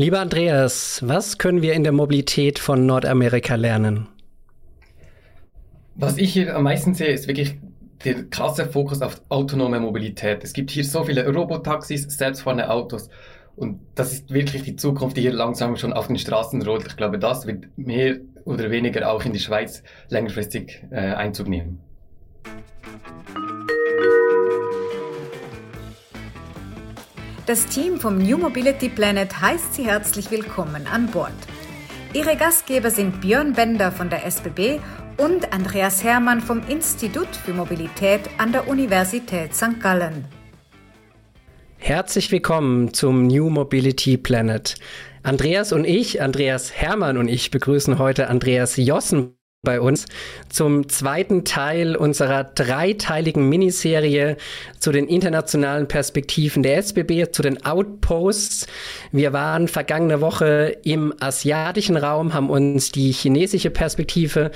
Lieber 0.00 0.20
Andreas, 0.20 1.06
was 1.06 1.36
können 1.36 1.60
wir 1.60 1.74
in 1.74 1.82
der 1.82 1.92
Mobilität 1.92 2.58
von 2.58 2.86
Nordamerika 2.86 3.56
lernen? 3.56 4.08
Was 5.94 6.16
ich 6.16 6.32
hier 6.32 6.56
am 6.56 6.62
meisten 6.62 6.94
sehe, 6.94 7.08
ist 7.08 7.28
wirklich 7.28 7.58
der 8.06 8.24
krasse 8.30 8.64
Fokus 8.64 9.02
auf 9.02 9.20
autonome 9.28 9.78
Mobilität. 9.78 10.42
Es 10.42 10.54
gibt 10.54 10.70
hier 10.70 10.84
so 10.84 11.04
viele 11.04 11.30
Robotaxis, 11.30 12.04
selbstfahrende 12.04 12.70
Autos. 12.70 13.10
Und 13.56 13.80
das 13.94 14.14
ist 14.14 14.32
wirklich 14.32 14.62
die 14.62 14.76
Zukunft, 14.76 15.18
die 15.18 15.20
hier 15.20 15.34
langsam 15.34 15.76
schon 15.76 15.92
auf 15.92 16.06
den 16.06 16.16
Straßen 16.16 16.62
rollt. 16.62 16.86
Ich 16.86 16.96
glaube, 16.96 17.18
das 17.18 17.46
wird 17.46 17.66
mehr 17.76 18.16
oder 18.46 18.70
weniger 18.70 19.12
auch 19.12 19.22
in 19.26 19.34
die 19.34 19.38
Schweiz 19.38 19.82
längerfristig 20.08 20.82
äh, 20.90 20.96
Einzug 20.96 21.46
nehmen. 21.46 21.78
Das 27.50 27.66
Team 27.66 27.98
vom 27.98 28.18
New 28.18 28.38
Mobility 28.38 28.88
Planet 28.88 29.40
heißt 29.40 29.74
Sie 29.74 29.84
herzlich 29.84 30.30
willkommen 30.30 30.86
an 30.86 31.08
Bord. 31.08 31.32
Ihre 32.12 32.36
Gastgeber 32.36 32.92
sind 32.92 33.20
Björn 33.20 33.54
Bender 33.54 33.90
von 33.90 34.08
der 34.08 34.24
SBB 34.24 34.78
und 35.16 35.52
Andreas 35.52 36.04
Hermann 36.04 36.42
vom 36.42 36.62
Institut 36.68 37.26
für 37.34 37.52
Mobilität 37.52 38.20
an 38.38 38.52
der 38.52 38.68
Universität 38.68 39.52
St. 39.56 39.80
Gallen. 39.80 40.26
Herzlich 41.76 42.30
willkommen 42.30 42.94
zum 42.94 43.26
New 43.26 43.50
Mobility 43.50 44.16
Planet. 44.16 44.76
Andreas 45.24 45.72
und 45.72 45.84
ich, 45.84 46.22
Andreas 46.22 46.72
Hermann 46.72 47.16
und 47.16 47.26
ich 47.26 47.50
begrüßen 47.50 47.98
heute 47.98 48.28
Andreas 48.28 48.76
Jossen 48.76 49.39
bei 49.62 49.78
uns 49.78 50.06
zum 50.48 50.88
zweiten 50.88 51.44
Teil 51.44 51.94
unserer 51.94 52.44
dreiteiligen 52.44 53.46
Miniserie 53.46 54.38
zu 54.78 54.90
den 54.90 55.06
internationalen 55.06 55.86
Perspektiven 55.86 56.62
der 56.62 56.78
SBB, 56.78 57.30
zu 57.30 57.42
den 57.42 57.62
Outposts. 57.66 58.66
Wir 59.12 59.34
waren 59.34 59.68
vergangene 59.68 60.22
Woche 60.22 60.78
im 60.82 61.12
asiatischen 61.20 61.98
Raum, 61.98 62.32
haben 62.32 62.48
uns 62.48 62.90
die 62.90 63.12
chinesische 63.12 63.68
Perspektive 63.68 64.50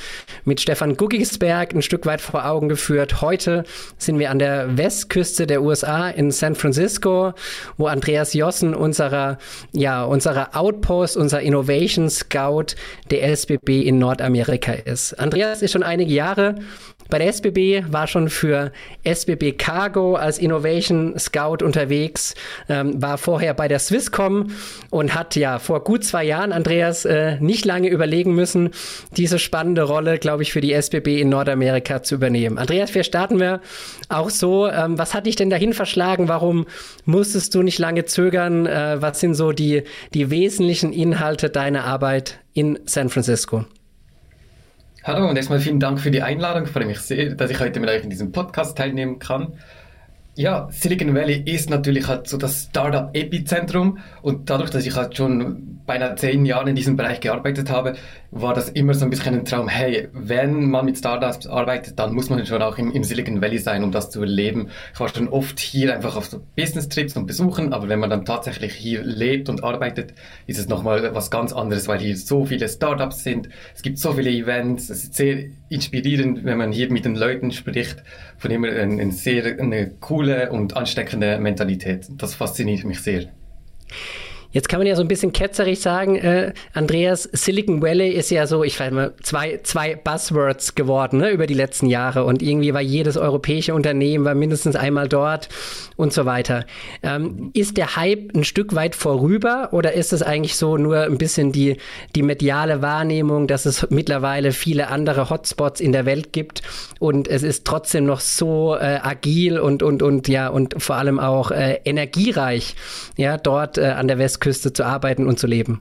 mit 0.47 0.63
Stefan 0.63 0.97
Guggisberg 0.97 1.75
ein 1.75 1.83
Stück 1.83 2.07
weit 2.07 2.23
vor 2.23 2.47
Augen 2.47 2.71
geführt. 2.71 3.21
Heute 3.21 3.65
sind 3.99 4.19
wir 4.19 4.31
an 4.31 4.39
der 4.39 4.79
Westküste 4.79 5.47
der 5.47 5.61
USA 5.61 6.09
in 6.09 6.31
San 6.31 6.55
Francisco, 6.55 7.35
wo 7.77 7.89
Andreas 7.89 8.33
Jossen 8.33 8.75
unserer, 8.75 9.37
ja, 9.73 10.03
unserer 10.03 10.57
Outpost, 10.57 11.19
unser 11.19 11.43
Innovation 11.43 12.09
Scout 12.09 12.75
der 13.11 13.25
SBB 13.25 13.83
in 13.83 13.99
Nordamerika 13.99 14.73
ist 14.73 14.94
ist. 14.95 15.13
Andreas 15.19 15.61
ist 15.61 15.73
schon 15.73 15.83
einige 15.83 16.13
Jahre 16.13 16.55
bei 17.11 17.19
der 17.19 17.29
SBB, 17.29 17.93
war 17.93 18.07
schon 18.07 18.29
für 18.31 18.73
SBB 19.05 19.53
Cargo 19.53 20.15
als 20.15 20.39
Innovation 20.39 21.19
Scout 21.19 21.63
unterwegs, 21.63 22.35
ähm, 22.69 23.01
war 23.03 23.19
vorher 23.19 23.53
bei 23.53 23.69
der 23.69 23.79
Swisscom 23.79 24.53
und 24.91 25.15
hat 25.15 25.37
ja 25.37 25.59
vor 25.59 25.85
gut 25.85 26.05
zwei 26.05 26.25
Jahren, 26.25 26.53
Andreas, 26.53 27.05
äh, 27.05 27.37
nicht 27.41 27.65
lange 27.65 27.89
überlegen 27.89 28.35
müssen, 28.35 28.71
diese 29.17 29.39
spannende 29.39 29.83
Rolle, 29.83 30.19
glaube 30.19 30.43
ich, 30.43 30.53
für 30.53 30.61
die 30.61 30.73
SBB 30.73 31.21
in 31.21 31.29
Nordamerika 31.29 32.03
zu 32.03 32.15
übernehmen. 32.15 32.59
Andreas, 32.59 32.95
wir 32.95 33.05
starten 33.05 33.39
wir 33.39 33.61
auch 34.09 34.31
so. 34.31 34.69
Ähm, 34.69 34.99
was 34.99 35.15
hat 35.15 35.27
dich 35.27 35.37
denn 35.37 35.51
dahin 35.51 35.75
verschlagen? 35.75 36.29
Warum 36.29 36.67
musstest 37.05 37.55
du 37.55 37.63
nicht 37.63 37.79
lange 37.79 38.07
zögern? 38.07 38.67
Äh, 38.67 39.03
was 39.03 39.21
sind 39.21 39.35
so 39.35 39.53
die, 39.53 39.83
die 40.15 40.31
wesentlichen 40.31 40.93
Inhalte 40.93 41.51
deiner 41.51 41.85
Arbeit 41.85 42.39
in 42.55 42.79
San 42.87 43.11
Francisco? 43.11 43.67
Hallo 45.07 45.29
und 45.29 45.37
erstmal 45.37 45.61
vielen 45.61 45.81
Dank 45.81 46.01
für 46.01 46.11
die 46.11 46.23
Einladung. 46.23 46.65
Ich 46.65 46.71
freue 46.71 46.87
mich 46.87 46.99
sehr, 46.99 47.35
dass 47.35 47.51
ich 47.51 47.61
heute 47.61 47.79
mit 47.79 47.91
euch 47.91 48.05
in 48.05 48.09
diesem 48.09 48.33
Podcast 48.33 48.79
teilnehmen 48.79 49.19
kann. 49.19 49.53
Ja, 50.37 50.69
Silicon 50.73 51.15
Valley 51.15 51.43
ist 51.47 51.71
natürlich 51.71 52.09
halt 52.09 52.27
so 52.27 52.37
das 52.37 52.65
Startup-Epizentrum 52.65 53.99
und 54.21 54.51
dadurch, 54.51 54.71
dass 54.71 54.85
ich 54.85 54.97
halt 54.97 55.17
schon 55.17 55.81
beinahe 55.87 56.17
zehn 56.17 56.45
Jahre 56.45 56.71
in 56.71 56.75
diesem 56.75 56.97
Bereich 56.97 57.21
gearbeitet 57.21 57.71
habe, 57.71 57.95
war 58.33 58.53
das 58.53 58.69
immer 58.69 58.95
so 58.95 59.05
ein 59.05 59.11
bisschen 59.11 59.35
ein 59.35 59.45
Traum, 59.45 59.69
hey, 59.69 60.09
wenn 60.13 60.71
man 60.71 60.87
mit 60.87 60.99
Startups 60.99 61.47
arbeitet, 61.47 62.01
dann 62.01 62.15
muss 62.15 62.31
man 62.31 62.45
schon 62.47 62.63
auch 62.63 62.79
im, 62.79 62.91
im 62.91 63.05
Silicon 63.05 63.41
Valley 63.43 63.59
sein, 63.59 63.85
um 63.85 63.93
das 63.93 64.11
zu 64.11 64.23
erleben. 64.23 64.71
Ich 64.93 64.99
war 64.99 65.09
schon 65.09 65.29
oft 65.29 65.61
hier 65.61 65.95
einfach 65.95 66.17
auf 66.17 66.27
so 66.27 66.41
Business-Trips 66.57 67.17
und 67.17 67.27
Besuchen, 67.27 67.73
aber 67.73 67.89
wenn 67.89 68.01
man 68.01 68.11
dann 68.11 68.25
tatsächlich 68.25 68.73
hier 68.75 69.05
lebt 69.05 69.49
und 69.49 69.63
arbeitet, 69.63 70.15
ist 70.49 70.59
es 70.59 70.69
nochmal 70.69 71.15
was 71.15 71.31
ganz 71.31 71.53
anderes, 71.53 71.87
weil 71.87 72.01
hier 72.01 72.17
so 72.17 72.45
viele 72.45 72.69
Startups 72.69 73.23
sind, 73.23 73.51
es 73.75 73.83
gibt 73.83 73.99
so 73.99 74.15
viele 74.15 74.31
Events, 74.31 74.91
es 74.91 75.05
ist 75.05 75.15
sehr 75.15 75.45
inspirierend, 75.69 76.45
wenn 76.45 76.59
man 76.59 76.73
hier 76.73 76.91
mit 76.91 77.05
den 77.05 77.17
Leuten 77.17 77.51
spricht, 77.51 78.03
von 78.37 78.51
immer 78.51 78.69
eine, 78.69 79.03
eine 79.03 79.13
sehr 79.13 79.59
eine 79.59 79.91
coole 80.01 80.51
und 80.51 80.77
ansteckende 80.77 81.39
Mentalität. 81.39 82.07
Das 82.19 82.35
fasziniert 82.35 82.85
mich 82.85 83.01
sehr. 83.01 83.31
Jetzt 84.55 84.69
kann 84.69 84.79
man 84.79 84.87
ja 84.87 84.95
so 84.95 85.03
ein 85.03 85.09
bisschen 85.09 85.33
ketzerig 85.33 85.81
sagen, 85.81 86.15
äh, 86.15 86.53
Andreas, 86.75 87.29
Silicon 87.33 87.83
Valley 87.83 88.11
ist 88.11 88.31
ja 88.31 88.47
so, 88.47 88.63
ich 88.63 88.79
weiß 88.79 88.93
mal, 88.93 89.13
zwei, 89.21 89.59
zwei 89.65 89.97
Buzzwords 89.97 90.77
geworden 90.77 91.19
ne, 91.19 91.31
über 91.31 91.49
die 91.49 91.55
letzten 91.55 91.87
Jahre 91.87 92.25
und 92.25 92.41
irgendwie 92.41 92.73
war 92.73 92.81
jedes 92.81 93.17
europäische 93.17 93.75
Unternehmen 93.75 94.25
war 94.25 94.37
mindestens 94.37 94.77
einmal 94.77 95.09
dort 95.09 95.49
und 95.97 96.13
so 96.13 96.25
weiter. 96.25 96.67
Ähm, 97.03 97.51
ist 97.53 97.77
der 97.77 97.97
Hype 97.97 98.33
ein 98.33 98.45
Stück 98.45 98.77
weit 98.77 98.95
vorüber 98.95 99.71
oder 99.73 99.95
ist 99.95 100.13
es 100.13 100.23
eigentlich 100.23 100.55
so 100.55 100.77
nur 100.77 101.01
ein 101.01 101.19
bisschen 101.19 101.51
die, 101.51 101.77
die 102.15 102.23
mediale 102.23 102.81
Wahrnehmung, 102.81 103.49
dass 103.49 103.67
es 103.67 103.91
mittlerweile 103.91 104.53
viele 104.53 104.87
andere 104.87 105.31
Hotspots 105.31 105.81
in 105.81 105.91
der 105.91 106.07
Welt 106.07 106.33
gibt 106.33 106.63
und 107.01 107.27
es 107.27 107.43
ist 107.43 107.65
trotzdem 107.65 108.05
noch 108.05 108.21
so 108.21 108.77
äh, 108.77 109.01
agil 109.03 109.59
und, 109.59 109.83
und, 109.83 110.01
und 110.01 110.29
ja 110.29 110.47
und 110.47 110.81
vor 110.81 110.95
allem 110.95 111.19
auch 111.19 111.51
äh, 111.51 111.81
energiereich, 111.85 112.77
ja, 113.17 113.37
dort 113.37 113.79
äh, 113.79 113.87
an 113.87 114.07
der 114.07 114.19
Westküste 114.19 114.44
Westküste 114.45 114.73
zu 114.73 114.85
arbeiten 114.85 115.27
und 115.27 115.39
zu 115.39 115.47
leben? 115.47 115.81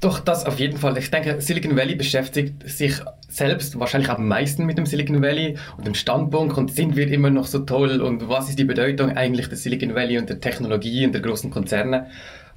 Doch, 0.00 0.18
das 0.18 0.46
auf 0.46 0.58
jeden 0.58 0.78
Fall. 0.78 0.98
Ich 0.98 1.12
denke, 1.12 1.40
Silicon 1.40 1.76
Valley 1.76 1.94
beschäftigt 1.94 2.68
sich 2.68 2.94
selbst 3.28 3.78
wahrscheinlich 3.78 4.10
am 4.10 4.26
meisten 4.26 4.66
mit 4.66 4.76
dem 4.76 4.84
Silicon 4.84 5.22
Valley 5.22 5.56
und 5.76 5.86
dem 5.86 5.94
Standpunkt 5.94 6.58
und 6.58 6.72
sind 6.72 6.96
wir 6.96 7.06
immer 7.06 7.30
noch 7.30 7.46
so 7.46 7.60
toll 7.60 8.00
und 8.00 8.28
was 8.28 8.48
ist 8.48 8.58
die 8.58 8.64
Bedeutung 8.64 9.16
eigentlich 9.16 9.48
des 9.48 9.62
Silicon 9.62 9.94
Valley 9.94 10.18
und 10.18 10.28
der 10.28 10.40
Technologie 10.40 11.06
und 11.06 11.12
der 11.12 11.22
großen 11.22 11.52
Konzerne. 11.52 12.08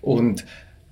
Und 0.01 0.43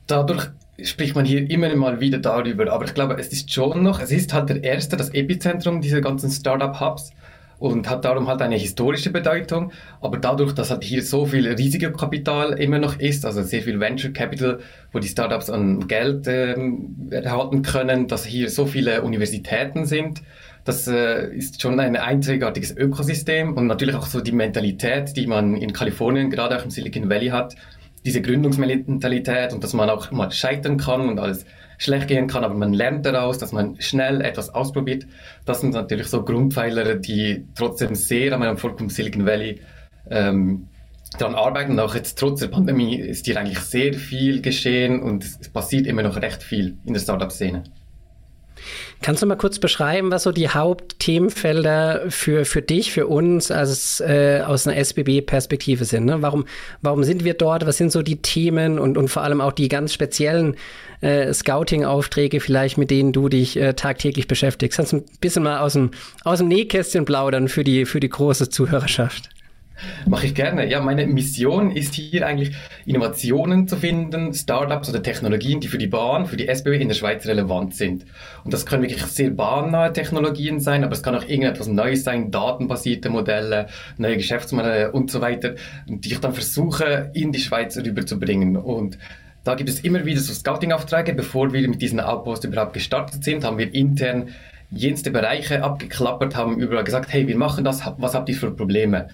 dadurch 0.06 0.50
spricht 0.84 1.16
man 1.16 1.26
hier 1.26 1.50
immer 1.50 1.76
mal 1.76 2.00
wieder 2.00 2.20
darüber. 2.20 2.72
Aber 2.72 2.86
ich 2.86 2.94
glaube, 2.94 3.18
es 3.18 3.30
ist 3.30 3.52
schon 3.52 3.82
noch, 3.82 4.00
es 4.00 4.12
ist 4.12 4.32
halt 4.32 4.50
der 4.50 4.64
erste, 4.64 4.96
das 4.96 5.10
Epizentrum 5.10 5.82
dieser 5.82 6.02
ganzen 6.02 6.30
Startup-Hubs 6.30 7.14
und 7.60 7.90
hat 7.90 8.06
darum 8.06 8.28
halt 8.28 8.42
eine 8.42 8.56
historische 8.56 9.12
Bedeutung. 9.12 9.72
Aber 10.02 10.18
dadurch, 10.18 10.54
dass 10.54 10.72
halt 10.72 10.84
hier 10.84 11.02
so 11.02 11.26
viel 11.26 11.48
Risikokapital 11.48 12.54
immer 12.60 12.80
noch 12.80 13.00
ist, 13.00 13.26
also 13.26 13.42
sehr 13.42 13.62
viel 13.62 13.80
Venture 13.80 14.12
Capital, 14.12 14.60
wo 14.92 15.00
die 15.00 15.08
Startups 15.08 15.50
an 15.50 15.88
Geld 15.88 16.28
ähm, 16.28 17.10
erhalten 17.12 17.62
können, 17.62 18.08
dass 18.08 18.26
hier 18.26 18.50
so 18.50 18.66
viele 18.66 19.02
Universitäten 19.02 19.86
sind, 19.86 20.22
das 20.66 20.88
äh, 20.88 21.28
ist 21.36 21.62
schon 21.62 21.80
ein 21.80 21.96
einzigartiges 21.96 22.76
Ökosystem 22.76 23.54
und 23.54 23.68
natürlich 23.68 23.96
auch 23.96 24.06
so 24.06 24.22
die 24.22 24.32
Mentalität, 24.32 25.16
die 25.18 25.28
man 25.28 25.56
in 25.56 25.74
Kalifornien, 25.74 26.30
gerade 26.30 26.58
auch 26.58 26.64
im 26.64 26.72
Silicon 26.72 27.10
Valley 27.10 27.28
hat, 27.28 27.56
diese 28.06 28.22
Gründungsmentalität 28.22 29.54
und 29.54 29.64
dass 29.64 29.74
man 29.74 29.90
auch 29.90 30.12
mal 30.12 30.32
scheitern 30.32 30.78
kann 30.78 31.10
und 31.10 31.20
alles 31.20 31.46
schlecht 31.84 32.08
gehen 32.08 32.28
kann, 32.28 32.44
aber 32.44 32.54
man 32.54 32.74
lernt 32.74 33.06
daraus, 33.06 33.38
dass 33.38 33.52
man 33.52 33.80
schnell 33.80 34.22
etwas 34.22 34.50
ausprobiert. 34.50 35.06
Das 35.46 35.62
sind 35.62 35.74
natürlich 35.74 36.08
so 36.08 36.24
Grundpfeiler, 36.24 36.96
die 36.96 37.46
trotzdem 37.56 37.96
sehr 37.96 38.34
an 38.34 38.40
meinem 38.40 38.58
im 38.80 38.90
Silicon 38.90 39.26
Valley 39.26 39.62
ähm, 40.10 40.68
daran 41.18 41.36
arbeiten. 41.36 41.80
Auch 41.80 41.96
jetzt 41.96 42.18
trotz 42.18 42.40
der 42.40 42.48
Pandemie 42.48 42.96
ist 42.96 43.26
hier 43.26 43.38
eigentlich 43.38 43.60
sehr 43.60 43.94
viel 43.94 44.42
geschehen 44.42 45.02
und 45.02 45.24
es 45.24 45.50
passiert 45.50 45.86
immer 45.86 46.04
noch 46.04 46.18
recht 46.18 46.42
viel 46.42 46.78
in 46.86 46.94
der 46.94 47.02
Startup-Szene. 47.02 47.64
Kannst 49.04 49.22
du 49.22 49.26
mal 49.26 49.36
kurz 49.36 49.60
beschreiben, 49.60 50.12
was 50.12 50.24
so 50.24 50.32
die 50.32 50.48
Hauptthemenfelder 50.48 52.06
für, 52.08 52.46
für 52.46 52.62
dich, 52.62 52.94
für 52.94 53.06
uns 53.06 53.52
als, 53.52 54.00
äh, 54.00 54.42
aus 54.46 54.66
einer 54.66 54.78
SBB-Perspektive 54.78 55.84
sind? 55.84 56.06
Ne? 56.06 56.22
Warum, 56.22 56.46
warum 56.82 57.04
sind 57.04 57.26
wir 57.26 57.34
dort? 57.34 57.66
Was 57.66 57.76
sind 57.76 57.92
so 57.92 58.02
die 58.02 58.22
Themen 58.22 58.80
und, 58.80 58.98
und 58.98 59.10
vor 59.10 59.22
allem 59.24 59.42
auch 59.42 59.52
die 59.52 59.68
ganz 59.68 59.94
speziellen 59.94 60.56
äh, 61.02 61.34
Scouting-Aufträge 61.34 62.40
vielleicht, 62.40 62.78
mit 62.78 62.92
denen 62.92 63.12
du 63.12 63.28
dich 63.28 63.58
äh, 63.58 63.74
tagtäglich 63.74 64.30
beschäftigst? 64.30 64.78
Kannst 64.78 64.94
du 64.94 64.98
ein 64.98 65.06
bisschen 65.20 65.44
mal 65.44 65.60
aus 65.60 65.74
dem, 65.74 65.92
aus 66.24 66.38
dem 66.38 66.48
Nähkästchen 66.48 67.04
plaudern 67.04 67.50
für 67.50 67.66
die, 67.66 67.86
für 67.86 68.00
die 68.00 68.10
große 68.10 68.50
Zuhörerschaft? 68.50 69.33
Mache 70.08 70.28
ich 70.28 70.36
gerne. 70.36 70.70
Ja, 70.70 70.82
meine 70.82 71.08
Mission 71.08 71.72
ist 71.72 71.94
hier 71.96 72.26
eigentlich 72.26 72.56
Innovationen 72.86 73.68
zu 73.68 73.76
finden, 73.76 74.34
Startups 74.34 74.90
oder 74.90 75.02
Technologien, 75.02 75.60
die 75.60 75.68
für 75.68 75.78
die 75.78 75.88
Bahn, 75.88 76.26
für 76.26 76.38
die 76.38 76.48
SBB 76.48 76.82
in 76.82 76.88
der 76.88 76.96
Schweiz 76.96 77.26
relevant 77.26 77.76
sind. 77.76 78.06
Und 78.44 78.54
das 78.54 78.66
können 78.66 78.84
wirklich 78.84 79.02
sehr 79.04 79.32
bahnnahe 79.32 79.92
Technologien 79.92 80.60
sein, 80.60 80.84
aber 80.84 80.94
es 80.94 81.04
kann 81.04 81.16
auch 81.16 81.24
irgendetwas 81.24 81.68
Neues 81.68 82.04
sein, 82.04 82.32
datenbasierte 82.32 83.10
Modelle, 83.10 83.68
neue 83.98 84.18
Geschäftsmodelle 84.18 84.92
und 84.92 85.12
so 85.12 85.22
weiter, 85.22 85.56
die 85.88 86.12
ich 86.12 86.20
dann 86.20 86.34
versuche 86.34 87.12
in 87.14 87.32
die 87.32 87.40
Schweiz 87.40 87.78
rüberzubringen. 87.78 88.58
Und 88.58 88.98
da 89.44 89.56
gibt 89.56 89.70
es 89.70 89.82
immer 89.82 90.06
wieder 90.06 90.22
so 90.22 90.34
Scouting-Aufträge. 90.34 91.14
Bevor 91.14 91.52
wir 91.52 91.68
mit 91.68 91.82
diesen 91.82 92.00
Outposts 92.00 92.46
überhaupt 92.46 92.74
gestartet 92.74 93.24
sind, 93.24 93.44
haben 93.44 93.58
wir 93.58 93.74
intern 93.74 94.30
jenste 94.70 95.12
Bereiche 95.12 95.64
abgeklappert, 95.64 96.36
haben 96.36 96.60
überall 96.60 96.84
gesagt, 96.84 97.12
hey, 97.14 97.28
wir 97.28 97.38
machen 97.38 97.64
das, 97.64 97.84
was 97.98 98.16
habt 98.16 98.30
ihr 98.30 98.36
für 98.36 98.52
Probleme? 98.52 99.10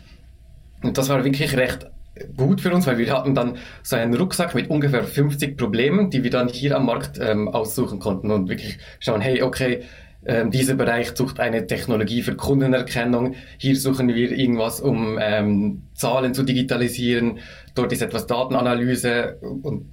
Und 0.84 0.98
das 0.98 1.10
war 1.10 1.24
wirklich 1.24 1.56
recht 1.58 1.88
gut 2.36 2.62
für 2.62 2.74
uns, 2.74 2.88
weil 2.88 2.98
wir 2.98 3.14
hatten 3.14 3.36
dann 3.36 3.58
so 3.84 3.96
einen 3.96 4.14
Rucksack 4.14 4.56
mit 4.56 4.70
ungefähr 4.70 5.04
50 5.04 5.58
Problemen, 5.58 6.10
die 6.10 6.24
wir 6.24 6.31
dann 6.31 6.50
hier 6.50 6.76
am 6.76 6.86
Markt 6.86 7.20
ähm, 7.22 7.48
aussuchen 7.48 8.00
konnten 8.00 8.31
und 8.31 8.50
wirklich 8.50 8.78
schauen, 9.00 9.22
hey, 9.22 9.42
okay, 9.42 9.84
ähm, 10.26 10.52
dieser 10.52 10.76
Bereich 10.76 11.16
sucht 11.16 11.40
eine 11.40 11.66
Technologie 11.66 12.22
für 12.22 12.36
Kundenerkennung. 12.36 13.36
Hier 13.58 13.76
suchen 13.78 14.10
wir 14.10 14.31
irgendwas, 14.31 14.81
um 14.81 15.18
ähm, 15.22 15.84
Zahlen 15.94 16.34
zu 16.34 16.44
digitalisieren. 16.44 17.40
Dort 17.74 17.94
ist 17.94 18.02
etwas 18.02 18.28
Datenanalyse. 18.28 19.38
Und 19.42 19.86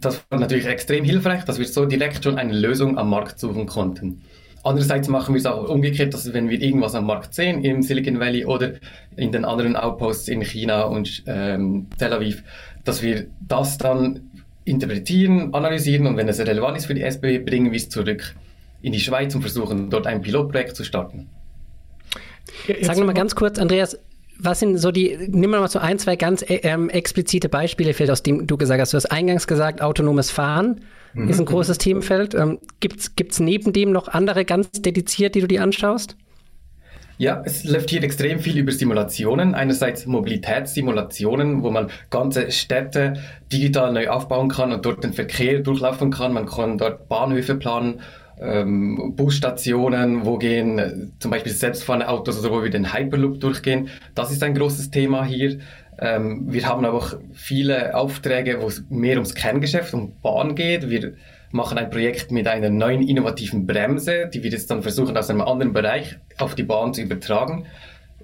das 0.00 0.22
war 0.30 0.38
natürlich 0.38 0.66
extrem 0.66 1.04
hilfreich, 1.04 1.44
dass 1.44 1.58
wir 1.58 1.66
so 1.66 1.84
direkt 1.84 2.22
schon 2.22 2.38
eine 2.38 2.52
Lösung 2.52 2.96
am 2.96 3.10
Markt 3.10 3.40
suchen 3.40 3.66
konnten. 3.66 4.22
Andererseits 4.64 5.08
machen 5.08 5.34
wir 5.34 5.40
es 5.40 5.46
auch 5.46 5.68
umgekehrt, 5.68 6.14
dass 6.14 6.32
wenn 6.32 6.48
wir 6.48 6.60
irgendwas 6.60 6.94
am 6.94 7.06
Markt 7.06 7.34
sehen, 7.34 7.64
im 7.64 7.82
Silicon 7.82 8.20
Valley 8.20 8.44
oder 8.44 8.74
in 9.16 9.32
den 9.32 9.44
anderen 9.44 9.74
Outposts 9.74 10.28
in 10.28 10.42
China 10.42 10.82
und 10.82 11.24
ähm, 11.26 11.88
Tel 11.98 12.12
Aviv, 12.12 12.44
dass 12.84 13.02
wir 13.02 13.26
das 13.40 13.78
dann 13.78 14.30
interpretieren, 14.64 15.52
analysieren 15.52 16.06
und 16.06 16.16
wenn 16.16 16.28
es 16.28 16.38
relevant 16.38 16.76
ist 16.76 16.86
für 16.86 16.94
die 16.94 17.02
SBW, 17.02 17.38
bringen 17.38 17.72
wir 17.72 17.76
es 17.76 17.88
zurück 17.88 18.36
in 18.82 18.92
die 18.92 19.00
Schweiz 19.00 19.34
und 19.34 19.42
versuchen 19.42 19.90
dort 19.90 20.06
ein 20.06 20.22
Pilotprojekt 20.22 20.76
zu 20.76 20.84
starten. 20.84 21.28
Sag 22.82 22.98
noch 22.98 23.06
mal 23.06 23.14
ganz 23.14 23.34
kurz, 23.34 23.58
Andreas, 23.58 23.98
was 24.38 24.60
sind 24.60 24.78
so 24.78 24.92
die, 24.92 25.18
nimm 25.28 25.50
mal 25.50 25.66
so 25.68 25.78
ein, 25.80 25.98
zwei 25.98 26.16
ganz 26.16 26.42
äh, 26.42 26.60
ähm, 26.62 26.88
explizite 26.88 27.48
Beispiele, 27.48 27.94
vielleicht 27.94 28.12
aus 28.12 28.22
dem 28.22 28.46
du 28.46 28.56
gesagt 28.56 28.80
hast. 28.80 28.92
Du 28.92 28.96
hast 28.96 29.06
eingangs 29.06 29.46
gesagt, 29.46 29.82
autonomes 29.82 30.30
Fahren 30.30 30.80
mhm. 31.14 31.28
ist 31.28 31.40
ein 31.40 31.46
großes 31.46 31.78
Themenfeld. 31.78 32.34
Ähm, 32.34 32.58
Gibt 32.80 33.00
es 33.16 33.40
neben 33.40 33.72
dem 33.72 33.92
noch 33.92 34.08
andere 34.08 34.44
ganz 34.44 34.70
dediziert, 34.70 35.34
die 35.34 35.40
du 35.40 35.48
dir 35.48 35.62
anschaust? 35.62 36.16
Ja, 37.18 37.42
es 37.44 37.62
läuft 37.64 37.90
hier 37.90 38.02
extrem 38.02 38.40
viel 38.40 38.58
über 38.58 38.72
Simulationen. 38.72 39.54
Einerseits 39.54 40.06
Mobilitätssimulationen, 40.06 41.62
wo 41.62 41.70
man 41.70 41.88
ganze 42.10 42.50
Städte 42.50 43.14
digital 43.52 43.92
neu 43.92 44.08
aufbauen 44.08 44.48
kann 44.48 44.72
und 44.72 44.84
dort 44.84 45.04
den 45.04 45.12
Verkehr 45.12 45.60
durchlaufen 45.60 46.10
kann. 46.10 46.32
Man 46.32 46.46
kann 46.46 46.78
dort 46.78 47.08
Bahnhöfe 47.08 47.54
planen 47.54 48.00
ähm, 48.40 49.14
Busstationen, 49.14 50.24
wo 50.24 50.38
gehen 50.38 50.78
äh, 50.78 50.92
zum 51.18 51.30
Beispiel 51.30 51.52
selbstfahrende 51.52 52.08
Autos 52.08 52.40
oder 52.40 52.50
wo 52.50 52.62
wir 52.62 52.70
den 52.70 52.92
Hyperloop 52.92 53.40
durchgehen. 53.40 53.88
Das 54.14 54.32
ist 54.32 54.42
ein 54.42 54.54
großes 54.54 54.90
Thema 54.90 55.24
hier. 55.24 55.58
Ähm, 55.98 56.52
wir 56.52 56.66
haben 56.66 56.84
auch 56.84 57.14
viele 57.32 57.94
Aufträge, 57.94 58.60
wo 58.62 58.68
es 58.68 58.84
mehr 58.88 59.16
ums 59.16 59.34
Kerngeschäft, 59.34 59.92
um 59.94 60.14
Bahn 60.22 60.54
geht. 60.54 60.88
Wir 60.88 61.14
machen 61.50 61.78
ein 61.78 61.90
Projekt 61.90 62.30
mit 62.30 62.48
einer 62.48 62.70
neuen 62.70 63.06
innovativen 63.06 63.66
Bremse, 63.66 64.28
die 64.32 64.42
wir 64.42 64.50
jetzt 64.50 64.70
dann 64.70 64.82
versuchen 64.82 65.16
aus 65.16 65.30
einem 65.30 65.42
anderen 65.42 65.72
Bereich 65.72 66.18
auf 66.38 66.54
die 66.54 66.62
Bahn 66.62 66.94
zu 66.94 67.02
übertragen, 67.02 67.66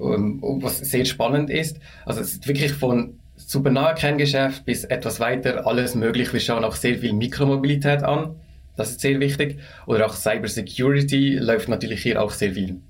ähm, 0.01 0.41
was 0.63 0.79
sehr 0.79 1.05
spannend 1.05 1.51
ist. 1.51 1.79
Also 2.07 2.21
es 2.21 2.35
ist 2.35 2.49
wirklich 2.49 2.73
von 2.73 3.19
super 3.37 3.71
nahe 3.71 3.95
Kerngeschäft 3.95 4.65
bis 4.65 4.85
etwas 4.85 5.21
weiter 5.21 5.67
alles 5.67 5.95
möglich. 5.95 6.33
Wir 6.33 6.41
schauen 6.41 6.65
auch 6.65 6.75
sehr 6.75 6.99
viel 6.99 7.13
Mikromobilität 7.13 8.03
an. 8.03 8.37
Das 8.77 8.91
ist 8.91 9.01
sehr 9.01 9.21
wichtig. 9.21 9.59
Oder 9.87 10.07
auch 10.07 10.15
Cybersecurity 10.15 11.39
läuft 11.39 11.69
natürlich 11.69 12.03
hier 12.03 12.23
auch 12.23 12.31
sehr 12.31 12.53
viel. 12.53 12.81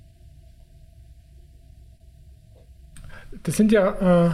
Das 3.43 3.57
sind 3.57 3.71
ja, 3.71 4.27
äh, 4.27 4.31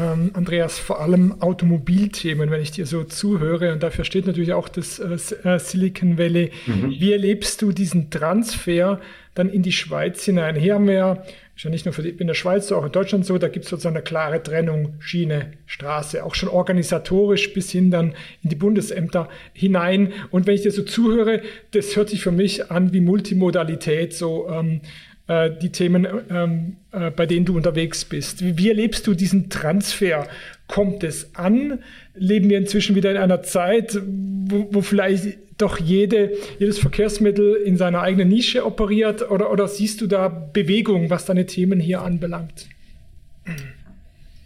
Andreas, 0.00 0.78
vor 0.78 1.00
allem 1.00 1.42
Automobilthemen, 1.42 2.50
wenn 2.50 2.62
ich 2.62 2.70
dir 2.70 2.86
so 2.86 3.04
zuhöre. 3.04 3.72
Und 3.72 3.82
dafür 3.82 4.04
steht 4.04 4.26
natürlich 4.26 4.54
auch 4.54 4.68
das 4.68 4.98
äh, 4.98 5.18
äh 5.44 5.58
Silicon 5.58 6.16
Valley. 6.16 6.50
Mhm. 6.66 6.90
Wie 6.98 7.12
erlebst 7.12 7.60
du 7.60 7.72
diesen 7.72 8.10
Transfer 8.10 9.00
dann 9.34 9.50
in 9.50 9.62
die 9.62 9.72
Schweiz 9.72 10.24
hinein? 10.24 10.56
Hier 10.56 10.74
haben 10.74 10.86
wir 10.86 10.94
ja 10.94 11.22
ist 11.54 11.64
ja 11.64 11.70
nicht 11.70 11.84
nur 11.84 11.92
für 11.92 12.02
die, 12.02 12.10
in 12.10 12.26
der 12.26 12.34
Schweiz, 12.34 12.66
sondern 12.66 12.82
auch 12.82 12.86
in 12.86 12.92
Deutschland 12.92 13.26
so, 13.26 13.36
da 13.36 13.48
gibt 13.48 13.66
es 13.66 13.70
sozusagen 13.70 13.94
eine 13.94 14.02
klare 14.02 14.42
Trennung 14.42 14.94
Schiene, 15.00 15.52
Straße, 15.66 16.24
auch 16.24 16.34
schon 16.34 16.48
organisatorisch 16.48 17.52
bis 17.52 17.70
hin 17.70 17.90
dann 17.90 18.14
in 18.42 18.50
die 18.50 18.56
Bundesämter 18.56 19.28
hinein. 19.52 20.12
Und 20.30 20.46
wenn 20.46 20.54
ich 20.54 20.62
dir 20.62 20.72
so 20.72 20.82
zuhöre, 20.82 21.42
das 21.72 21.94
hört 21.94 22.08
sich 22.08 22.22
für 22.22 22.32
mich 22.32 22.70
an 22.70 22.92
wie 22.92 23.00
Multimodalität, 23.00 24.14
so 24.14 24.48
ähm, 24.48 24.80
äh, 24.80 24.86
die 25.28 25.70
Themen, 25.70 26.06
ähm, 26.30 26.76
äh, 26.90 27.10
bei 27.10 27.26
denen 27.26 27.46
du 27.46 27.56
unterwegs 27.56 28.04
bist. 28.04 28.44
Wie, 28.44 28.58
wie 28.58 28.68
erlebst 28.68 29.06
du 29.06 29.14
diesen 29.14 29.50
Transfer? 29.50 30.26
Kommt 30.66 31.04
es 31.04 31.34
an? 31.34 31.78
Leben 32.14 32.50
wir 32.50 32.58
inzwischen 32.58 32.96
wieder 32.96 33.10
in 33.10 33.16
einer 33.16 33.42
Zeit, 33.42 33.98
wo, 34.04 34.68
wo 34.70 34.80
vielleicht 34.80 35.38
doch 35.58 35.78
jede, 35.78 36.32
jedes 36.58 36.78
Verkehrsmittel 36.78 37.54
in 37.54 37.76
seiner 37.76 38.02
eigenen 38.02 38.28
Nische 38.28 38.66
operiert? 38.66 39.30
Oder, 39.30 39.52
oder 39.52 39.68
siehst 39.68 40.00
du 40.00 40.06
da 40.06 40.28
Bewegung, 40.28 41.08
was 41.08 41.24
deine 41.24 41.46
Themen 41.46 41.78
hier 41.78 42.02
anbelangt? 42.02 42.68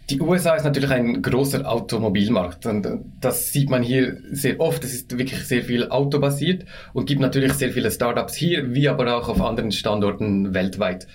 Die 0.09 0.21
USA 0.21 0.55
ist 0.55 0.63
natürlich 0.63 0.91
ein 0.91 1.21
großer 1.21 1.69
Automobilmarkt 1.69 2.65
und 2.65 2.87
das 3.19 3.51
sieht 3.51 3.69
man 3.69 3.83
hier 3.83 4.17
sehr 4.31 4.61
oft. 4.61 4.83
Es 4.85 4.93
ist 4.93 5.17
wirklich 5.17 5.45
sehr 5.45 5.63
viel 5.63 5.89
autobasiert 5.89 6.63
und 6.93 7.07
gibt 7.07 7.19
natürlich 7.19 7.53
sehr 7.53 7.71
viele 7.71 7.91
Startups 7.91 8.33
hier, 8.33 8.73
wie 8.73 8.87
aber 8.87 9.17
auch 9.17 9.27
auf 9.27 9.41
anderen 9.41 9.73
Standorten 9.73 10.53
weltweit. 10.53 11.07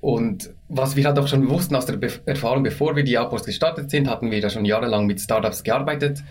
Und 0.00 0.54
was 0.68 0.94
wir 0.94 1.06
halt 1.06 1.18
auch 1.18 1.26
schon 1.26 1.50
wussten 1.50 1.74
aus 1.74 1.86
der 1.86 1.96
Be 1.96 2.08
Erfahrung, 2.26 2.62
bevor 2.62 2.94
wir 2.94 3.02
die 3.02 3.18
Outpost 3.18 3.46
gestartet 3.46 3.90
sind, 3.90 4.08
hatten 4.08 4.30
wir 4.30 4.40
da 4.40 4.48
schon 4.48 4.64
jahrelang 4.64 5.06
mit 5.06 5.20
Startups 5.20 5.64
gearbeitet, 5.64 6.22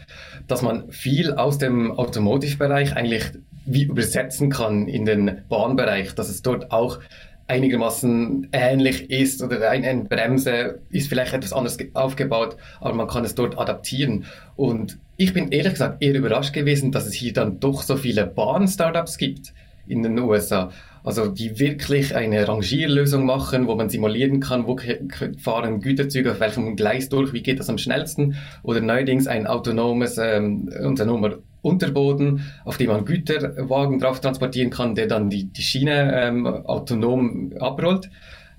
dass 0.48 0.62
man 0.62 0.90
viel 0.92 1.34
aus 1.34 1.58
dem 1.58 1.92
Automotive-Bereich 1.92 2.96
eigentlich 2.96 3.24
wie 3.66 3.84
übersetzen 3.84 4.50
kann 4.50 4.88
in 4.88 5.04
den 5.04 5.42
Bahnbereich, 5.50 6.16
dass 6.16 6.30
es 6.30 6.42
dort 6.42 6.72
auch 6.72 7.00
einigermaßen 7.48 8.50
ähnlich 8.52 9.10
ist 9.10 9.44
oder 9.44 9.70
eine 9.70 10.04
Bremse 10.04 10.80
ist 10.90 11.10
vielleicht 11.10 11.34
etwas 11.34 11.54
anders 11.54 11.78
aufgebaut, 11.94 12.58
aber 12.80 12.94
man 12.94 13.08
kann 13.08 13.24
es 13.24 13.36
dort 13.36 13.58
adaptieren. 13.58 14.26
Und 14.56 14.98
ich 15.18 15.34
bin 15.34 15.52
ehrlich 15.52 15.74
gesagt 15.74 16.02
eher 16.02 16.16
überrascht 16.16 16.54
gewesen, 16.54 16.92
dass 16.92 17.06
es 17.06 17.14
hier 17.14 17.34
dann 17.34 17.60
doch 17.60 17.84
so 17.84 17.98
viele 17.98 18.26
Bahn-Startups 18.26 19.18
gibt 19.18 19.54
in 19.88 20.02
den 20.02 20.18
USA. 20.20 20.72
Also 21.04 21.28
die 21.28 21.60
wirklich 21.60 22.16
eine 22.16 22.48
Rangierlösung 22.48 23.26
machen, 23.26 23.68
wo 23.68 23.76
man 23.76 23.90
simulieren 23.90 24.40
kann, 24.40 24.66
wo 24.66 24.80
fahren 25.38 25.80
Güterzüge 25.80 26.32
auf 26.32 26.40
welchem 26.40 26.76
Gleis 26.76 27.10
durch, 27.10 27.32
wie 27.32 27.44
geht 27.44 27.60
das 27.60 27.70
am 27.70 27.78
schnellsten. 27.78 28.36
Oder 28.64 28.82
neuerdings 28.82 29.28
ein 29.28 29.46
autonomes, 29.46 30.18
ähm, 30.18 30.68
autonomer 30.84 31.38
Unterboden, 31.66 32.52
auf 32.64 32.78
dem 32.78 32.88
man 32.88 33.06
Güterwagen 33.06 34.00
drauf 34.00 34.22
transportieren 34.22 34.70
kann, 34.70 34.96
der 34.96 35.08
dann 35.08 35.30
die, 35.30 35.52
die 35.52 35.62
Schiene 35.62 36.14
ähm, 36.16 36.46
autonom 36.46 37.54
abrollt. 37.60 38.10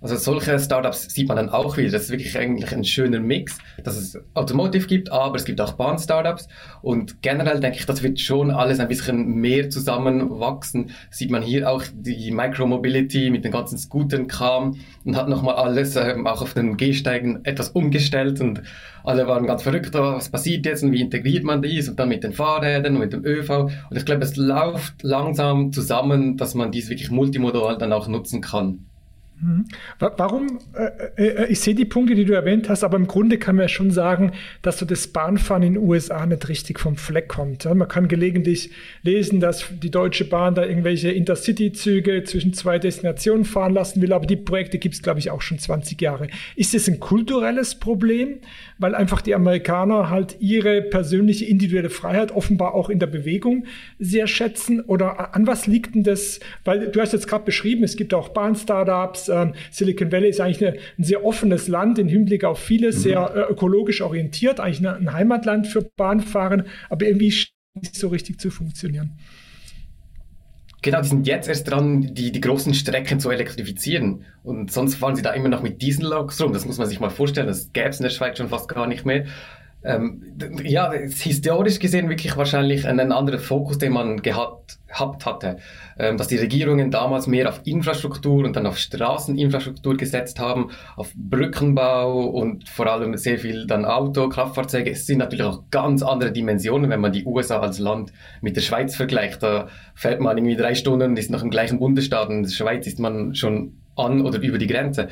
Also 0.07 0.19
solche 0.19 0.57
Startups 0.61 1.13
sieht 1.13 1.27
man 1.27 1.37
dann 1.37 1.49
auch 1.49 1.77
wieder. 1.77 1.91
Das 1.91 2.05
ist 2.05 2.11
wirklich 2.11 2.39
eigentlich 2.39 2.73
ein 2.73 2.85
schöner 2.85 3.19
Mix, 3.19 3.59
dass 3.83 3.97
es 3.97 4.17
Automotive 4.35 4.87
gibt, 4.87 5.11
aber 5.11 5.35
es 5.35 5.45
gibt 5.45 5.61
auch 5.61 5.73
Bahn-Startups. 5.73 6.47
Und 6.81 7.23
generell 7.23 7.59
denke 7.59 7.79
ich, 7.79 7.87
das 7.87 8.05
wird 8.05 8.21
schon 8.21 8.53
alles 8.53 8.79
ein 8.79 8.87
bisschen 8.87 9.27
mehr 9.27 9.69
zusammenwachsen. 9.69 10.93
Sieht 11.11 11.33
man 11.33 11.43
hier 11.43 11.69
auch 11.69 11.83
die 11.93 12.31
Micromobility 12.31 13.31
mit 13.31 13.45
den 13.45 13.51
ganzen 13.51 13.79
Scootern 13.79 14.29
kam 14.29 14.77
und 15.05 15.17
hat 15.17 15.29
nochmal 15.29 15.57
alles 15.57 15.97
ähm, 15.97 16.29
auch 16.29 16.41
auf 16.41 16.55
den 16.55 16.77
Gehsteigen 16.77 17.45
etwas 17.45 17.71
umgestellt 17.71 18.41
und 18.41 18.63
alle 19.03 19.27
waren 19.27 19.45
ganz 19.45 19.65
verrückt, 19.65 19.97
oh, 19.97 20.15
was 20.15 20.29
passiert 20.29 20.67
jetzt 20.67 20.85
und 20.85 20.93
wie 20.93 21.01
integriert 21.01 21.43
man 21.43 21.63
dies 21.63 21.89
und 21.89 21.99
dann 21.99 22.11
mit 22.11 22.23
den 22.23 22.33
Fahrrädern 22.33 22.95
und 22.95 23.01
mit 23.01 23.13
dem 23.13 23.25
ÖV. 23.25 23.51
Und 23.91 23.97
ich 23.97 24.05
glaube, 24.05 24.23
es 24.23 24.37
läuft 24.37 25.03
langsam 25.03 25.73
zusammen, 25.73 26.37
dass 26.37 26.55
man 26.55 26.71
dies 26.71 26.91
wirklich 26.91 27.11
multimodal 27.11 27.77
dann 27.77 27.93
auch 27.93 28.07
nutzen 28.07 28.41
kann. 28.41 28.87
Mhm. 29.39 29.67
Warum, 29.99 30.61
äh, 30.75 31.27
äh, 31.27 31.47
ich 31.49 31.61
sehe 31.61 31.75
die 31.75 31.85
Punkte, 31.85 32.15
die 32.15 32.25
du 32.25 32.33
erwähnt 32.33 32.71
hast, 32.71 32.83
aber 32.83 32.97
im 32.97 33.07
Grunde 33.07 33.37
kann 33.37 33.57
man 33.57 33.65
ja 33.65 33.69
schon 33.69 33.91
sagen, 33.91 34.33
dass 34.63 34.79
so 34.79 34.87
das 34.87 35.09
Bahnfahren 35.09 35.63
in 35.63 35.75
den 35.75 35.83
USA 35.83 36.25
nicht 36.25 36.49
richtig 36.49 36.81
vom 36.81 36.97
Fleck 36.97 37.29
kommt. 37.29 37.67
Man 37.67 37.87
kann 37.87 38.09
gelegentlich 38.09 38.71
lesen, 39.03 39.41
dass 39.41 39.67
die 39.71 39.91
Deutsche 39.91 40.25
Bahn 40.25 40.55
da 40.55 40.65
irgendwelche 40.65 41.11
Intercity-Züge 41.11 42.25
zwischen 42.25 42.55
zwei 42.55 42.79
Destinationen 42.79 43.45
fahren 43.45 43.75
lassen 43.75 44.01
will, 44.01 44.15
aber 44.15 44.25
die 44.25 44.37
Projekte 44.37 44.79
gibt 44.79 44.95
es, 44.95 45.03
glaube 45.03 45.19
ich, 45.19 45.31
auch 45.31 45.43
schon 45.43 45.59
20 45.59 46.01
Jahre. 46.01 46.29
Ist 46.55 46.73
das 46.73 46.89
ein 46.89 46.99
kulturelles 46.99 47.75
Problem, 47.75 48.39
weil 48.79 48.95
einfach 48.95 49.21
die 49.21 49.35
Amerikaner 49.35 50.09
halt 50.09 50.37
ihre 50.41 50.81
persönliche 50.81 51.45
individuelle 51.45 51.91
Freiheit 51.91 52.33
offenbar 52.33 52.75
auch 52.75 52.89
in 52.89 53.01
der 53.01 53.07
Bewegung 53.07 53.67
sehr 53.99 54.29
schätzen? 54.29 54.81
Oder 54.81 55.35
an 55.35 55.47
was 55.47 55.67
liegt 55.67 55.95
denn 55.95 56.05
das? 56.05 56.41
Weil 56.65 56.89
du 56.89 57.01
hast 57.03 57.13
jetzt 57.13 57.29
gerade 57.29 57.45
beschrieben, 57.45 57.85
es 57.85 57.97
gibt 57.97 58.15
auch 58.15 58.31
Bahn-Startups, 58.31 59.26
ähm, 59.29 59.55
Silicon 59.71 60.13
Valley 60.13 60.29
ist 60.29 60.41
eigentlich 60.41 60.67
eine, 60.67 60.79
ein 60.99 61.05
sehr 61.05 61.25
offenes 61.25 61.69
Land 61.69 61.99
im 61.99 62.09
Hinblick 62.09 62.45
auf 62.45 62.59
vieles, 62.59 62.99
mhm. 62.99 63.01
sehr 63.01 63.35
äh, 63.35 63.53
ökologisch 63.53 64.03
orientiert, 64.03 64.61
eigentlich 64.61 64.79
eine, 64.79 64.97
ein 64.97 65.13
Heimatland 65.13 65.67
für 65.67 65.89
Bahnfahren, 65.97 66.65
aber 66.89 67.07
irgendwie 67.07 67.35
nicht 67.75 67.95
so 67.95 68.09
richtig 68.09 68.41
zu 68.41 68.51
funktionieren. 68.51 69.19
Genau, 70.83 71.01
die 71.01 71.09
sind 71.09 71.27
jetzt 71.27 71.49
erst 71.49 71.69
dran, 71.69 72.15
die, 72.15 72.31
die 72.31 72.41
großen 72.41 72.73
Strecken 72.73 73.19
zu 73.19 73.31
elektrifizieren. 73.31 74.25
Und 74.45 74.71
sonst 74.71 74.95
fahren 74.95 75.17
sie 75.17 75.23
da 75.23 75.33
immer 75.33 75.49
noch 75.49 75.63
mit 75.63 75.83
Dieselloks 75.83 76.41
rum. 76.41 76.53
Das 76.53 76.65
muss 76.65 76.79
man 76.79 76.87
sich 76.87 77.01
mal 77.01 77.11
vorstellen. 77.11 77.49
Das 77.49 77.73
gäbe 77.73 77.89
es 77.89 77.99
in 77.99 78.05
der 78.05 78.11
Schweiz 78.11 78.39
schon 78.39 78.49
fast 78.49 78.69
gar 78.69 78.87
nicht 78.87 79.05
mehr. 79.05 79.25
Ähm, 79.83 80.23
ja, 80.63 80.93
historisch 80.93 81.81
gesehen 81.81 82.09
wirklich 82.09 82.37
wahrscheinlich 82.37 82.87
einen 82.87 83.11
anderen 83.11 83.41
Fokus, 83.41 83.79
den 83.79 83.93
man 83.93 84.23
gehabt 84.23 84.76
gehabt 84.87 85.27
hatte, 85.27 85.57
ähm, 85.99 86.17
dass 86.17 86.29
die 86.29 86.37
Regierungen 86.37 86.91
damals 86.91 87.27
mehr 87.27 87.49
auf 87.49 87.61
Infrastruktur 87.65 88.45
und 88.45 88.57
dann 88.57 88.67
auf 88.67 88.79
Straßeninfrastruktur 88.79 89.97
gesetzt 89.97 90.39
haben, 90.39 90.71
auf 90.97 91.13
Brückenbau 91.15 92.27
und 92.27 92.69
vor 92.69 92.87
allem 92.87 93.17
sehr 93.17 93.39
viel 93.39 93.67
dann 93.67 93.85
Auto, 93.85 94.29
Kraftfahrzeuge. 94.29 94.91
Es 94.91 95.07
sind 95.07 95.19
natürlich 95.19 95.45
auch 95.45 95.65
ganz 95.71 96.03
andere 96.03 96.33
Dimensionen, 96.33 96.91
wenn 96.91 97.01
man 97.01 97.13
die 97.13 97.25
USA 97.25 97.61
als 97.61 97.79
Land 97.79 98.13
mit 98.41 98.57
der 98.57 98.63
Schweiz 98.63 98.97
vergleicht. 98.97 99.43
Da 99.43 99.69
fährt 99.95 100.21
man 100.21 100.37
irgendwie 100.37 100.57
drei 100.57 100.75
Stunden 100.75 101.11
und 101.11 101.19
ist 101.19 101.31
noch 101.31 101.43
im 101.43 101.51
gleichen 101.51 101.79
Bundesstaat 101.79 102.29
und 102.29 102.37
in 102.37 102.43
der 102.45 102.51
Schweiz 102.51 102.87
ist 102.87 102.99
man 102.99 103.35
schon 103.35 103.75
an 103.97 104.23
oder 104.23 104.41
über 104.41 104.59
die 104.59 104.67
Grenze. 104.67 105.09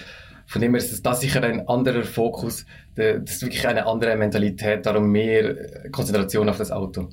Von 0.46 0.60
dem 0.60 0.74
her 0.74 0.78
ist 0.78 1.04
das 1.04 1.20
sicher 1.20 1.42
ein 1.42 1.68
anderer 1.68 2.02
Fokus. 2.02 2.66
Das 2.96 3.16
ist 3.24 3.42
wirklich 3.42 3.66
eine 3.66 3.86
andere 3.86 4.14
Mentalität, 4.16 4.84
darum 4.84 5.10
mehr 5.10 5.90
Konzentration 5.90 6.48
auf 6.48 6.58
das 6.58 6.70
Auto. 6.70 7.08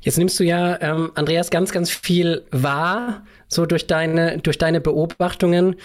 Jetzt 0.00 0.18
nimmst 0.18 0.38
du 0.38 0.44
ja, 0.44 0.80
ähm, 0.80 1.10
Andreas, 1.14 1.50
ganz, 1.50 1.72
ganz 1.72 1.90
viel 1.90 2.44
wahr, 2.50 3.24
so 3.48 3.66
durch 3.66 3.86
deine, 3.86 4.38
durch 4.38 4.58
deine 4.58 4.80
Beobachtungen. 4.80 5.76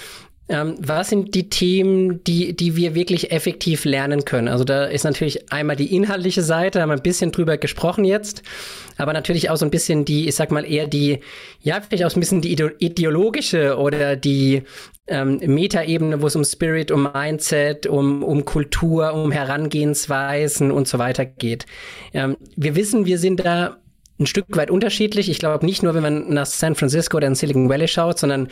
Ähm, 0.52 0.76
was 0.80 1.10
sind 1.10 1.34
die 1.34 1.48
Themen, 1.50 2.26
die, 2.26 2.54
die 2.54 2.76
wir 2.76 2.94
wirklich 2.94 3.32
effektiv 3.32 3.86
lernen 3.86 4.26
können? 4.26 4.50
Also 4.50 4.66
da 4.66 4.84
ist 4.84 5.06
natürlich 5.06 5.50
einmal 5.52 5.78
die 5.78 5.96
inhaltliche 5.96 6.42
Seite, 6.42 6.82
haben 6.82 6.90
wir 6.90 6.96
ein 6.96 7.04
bisschen 7.04 7.32
drüber 7.32 7.58
gesprochen 7.58 8.04
jetzt, 8.04 8.44
aber 8.98 9.14
natürlich 9.14 9.50
auch 9.50 9.56
so 9.56 9.64
ein 9.64 9.72
bisschen 9.72 10.04
die, 10.04 10.28
ich 10.28 10.36
sag 10.36 10.52
mal 10.52 10.70
eher 10.70 10.88
die, 10.88 11.20
ja, 11.62 11.80
vielleicht 11.80 12.04
auch 12.04 12.14
ein 12.14 12.20
bisschen 12.20 12.42
die 12.42 12.52
ideologische 12.52 13.78
oder 13.78 14.18
die 14.18 14.64
ähm, 15.08 15.40
Metaebene, 15.46 16.22
wo 16.22 16.28
es 16.28 16.36
um 16.36 16.44
Spirit, 16.44 16.92
um 16.92 17.10
Mindset, 17.14 17.88
um, 17.88 18.22
um 18.22 18.44
Kultur, 18.44 19.14
um 19.14 19.32
Herangehensweisen 19.32 20.72
und 20.72 20.88
so 20.88 21.00
weiter 21.00 21.24
geht. 21.26 21.66
Ähm, 22.14 22.36
wir 22.58 22.76
wissen, 22.76 23.06
wir 23.06 23.20
sind 23.20 23.40
da 23.40 23.78
ein 24.22 24.28
Stück 24.28 24.46
weit 24.56 24.72
unterschiedlich. 24.72 25.30
Ich 25.30 25.40
glaube 25.40 25.66
nicht 25.66 25.84
nur, 25.84 25.94
wenn 25.94 26.04
man 26.04 26.34
nach 26.34 26.46
San 26.46 26.76
Francisco 26.76 27.18
oder 27.18 27.28
in 27.28 27.36
Silicon 27.36 27.70
Valley 27.70 27.88
schaut, 27.88 28.20
sondern 28.20 28.48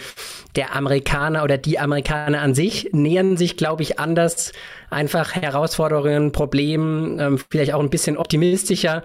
der 0.56 0.76
Amerikaner 0.76 1.44
oder 1.44 1.58
die 1.58 1.80
Amerikaner 1.80 2.42
an 2.42 2.54
sich 2.54 2.90
nähern 2.92 3.38
sich, 3.38 3.56
glaube 3.56 3.84
ich, 3.84 4.00
anders 4.00 4.52
einfach 4.90 5.36
Herausforderungen, 5.36 6.32
Problemen, 6.32 7.20
ähm, 7.20 7.40
vielleicht 7.50 7.74
auch 7.74 7.80
ein 7.80 7.90
bisschen 7.90 8.18
optimistischer 8.18 9.04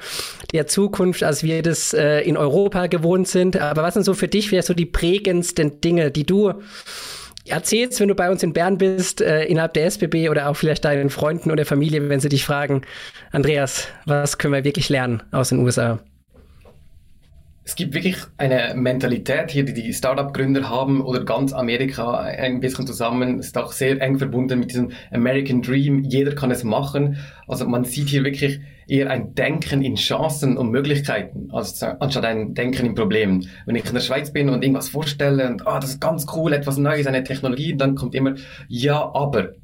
der 0.52 0.66
Zukunft, 0.66 1.22
als 1.22 1.42
wir 1.42 1.62
das 1.62 1.92
äh, 1.92 2.20
in 2.20 2.36
Europa 2.36 2.86
gewohnt 2.86 3.28
sind. 3.28 3.60
Aber 3.60 3.82
was 3.82 3.94
sind 3.94 4.04
so 4.04 4.14
für 4.14 4.28
dich 4.28 4.48
vielleicht 4.48 4.66
so 4.66 4.74
die 4.74 4.86
prägendsten 4.86 5.80
Dinge, 5.80 6.10
die 6.10 6.24
du 6.24 6.54
erzählst, 7.46 8.00
wenn 8.00 8.08
du 8.08 8.14
bei 8.14 8.30
uns 8.30 8.42
in 8.42 8.54
Bern 8.54 8.78
bist, 8.78 9.20
äh, 9.20 9.44
innerhalb 9.44 9.74
der 9.74 9.84
SBB 9.86 10.30
oder 10.30 10.48
auch 10.48 10.54
vielleicht 10.54 10.84
deinen 10.84 11.10
Freunden 11.10 11.50
oder 11.50 11.66
Familie, 11.66 12.08
wenn 12.08 12.20
sie 12.20 12.30
dich 12.30 12.44
fragen, 12.44 12.82
Andreas, 13.32 13.88
was 14.06 14.38
können 14.38 14.54
wir 14.54 14.64
wirklich 14.64 14.88
lernen 14.88 15.22
aus 15.30 15.50
den 15.50 15.58
USA? 15.58 16.00
Es 17.66 17.76
gibt 17.76 17.94
wirklich 17.94 18.18
eine 18.36 18.74
Mentalität 18.74 19.50
hier, 19.50 19.64
die 19.64 19.72
die 19.72 19.94
Startup-Gründer 19.94 20.68
haben 20.68 21.00
oder 21.00 21.24
ganz 21.24 21.54
Amerika 21.54 22.18
ein 22.18 22.60
bisschen 22.60 22.86
zusammen, 22.86 23.38
ist 23.38 23.56
auch 23.56 23.72
sehr 23.72 24.00
eng 24.02 24.18
verbunden 24.18 24.58
mit 24.60 24.70
diesem 24.70 24.92
American 25.10 25.62
Dream. 25.62 26.04
Jeder 26.04 26.34
kann 26.34 26.50
es 26.50 26.62
machen. 26.62 27.16
Also 27.48 27.66
man 27.66 27.84
sieht 27.84 28.08
hier 28.10 28.22
wirklich 28.22 28.60
eher 28.86 29.10
ein 29.10 29.34
Denken 29.34 29.80
in 29.80 29.94
Chancen 29.94 30.58
und 30.58 30.70
Möglichkeiten, 30.72 31.50
als, 31.52 31.82
anstatt 31.82 32.26
ein 32.26 32.52
Denken 32.52 32.84
in 32.84 32.94
Problemen. 32.94 33.48
Wenn 33.64 33.76
ich 33.76 33.86
in 33.86 33.94
der 33.94 34.02
Schweiz 34.02 34.30
bin 34.30 34.50
und 34.50 34.62
irgendwas 34.62 34.90
vorstelle 34.90 35.48
und, 35.48 35.66
ah, 35.66 35.80
das 35.80 35.90
ist 35.90 36.00
ganz 36.02 36.26
cool, 36.34 36.52
etwas 36.52 36.76
Neues, 36.76 37.06
eine 37.06 37.24
Technologie, 37.24 37.74
dann 37.74 37.94
kommt 37.94 38.14
immer, 38.14 38.34
ja, 38.68 39.10
aber. 39.14 39.54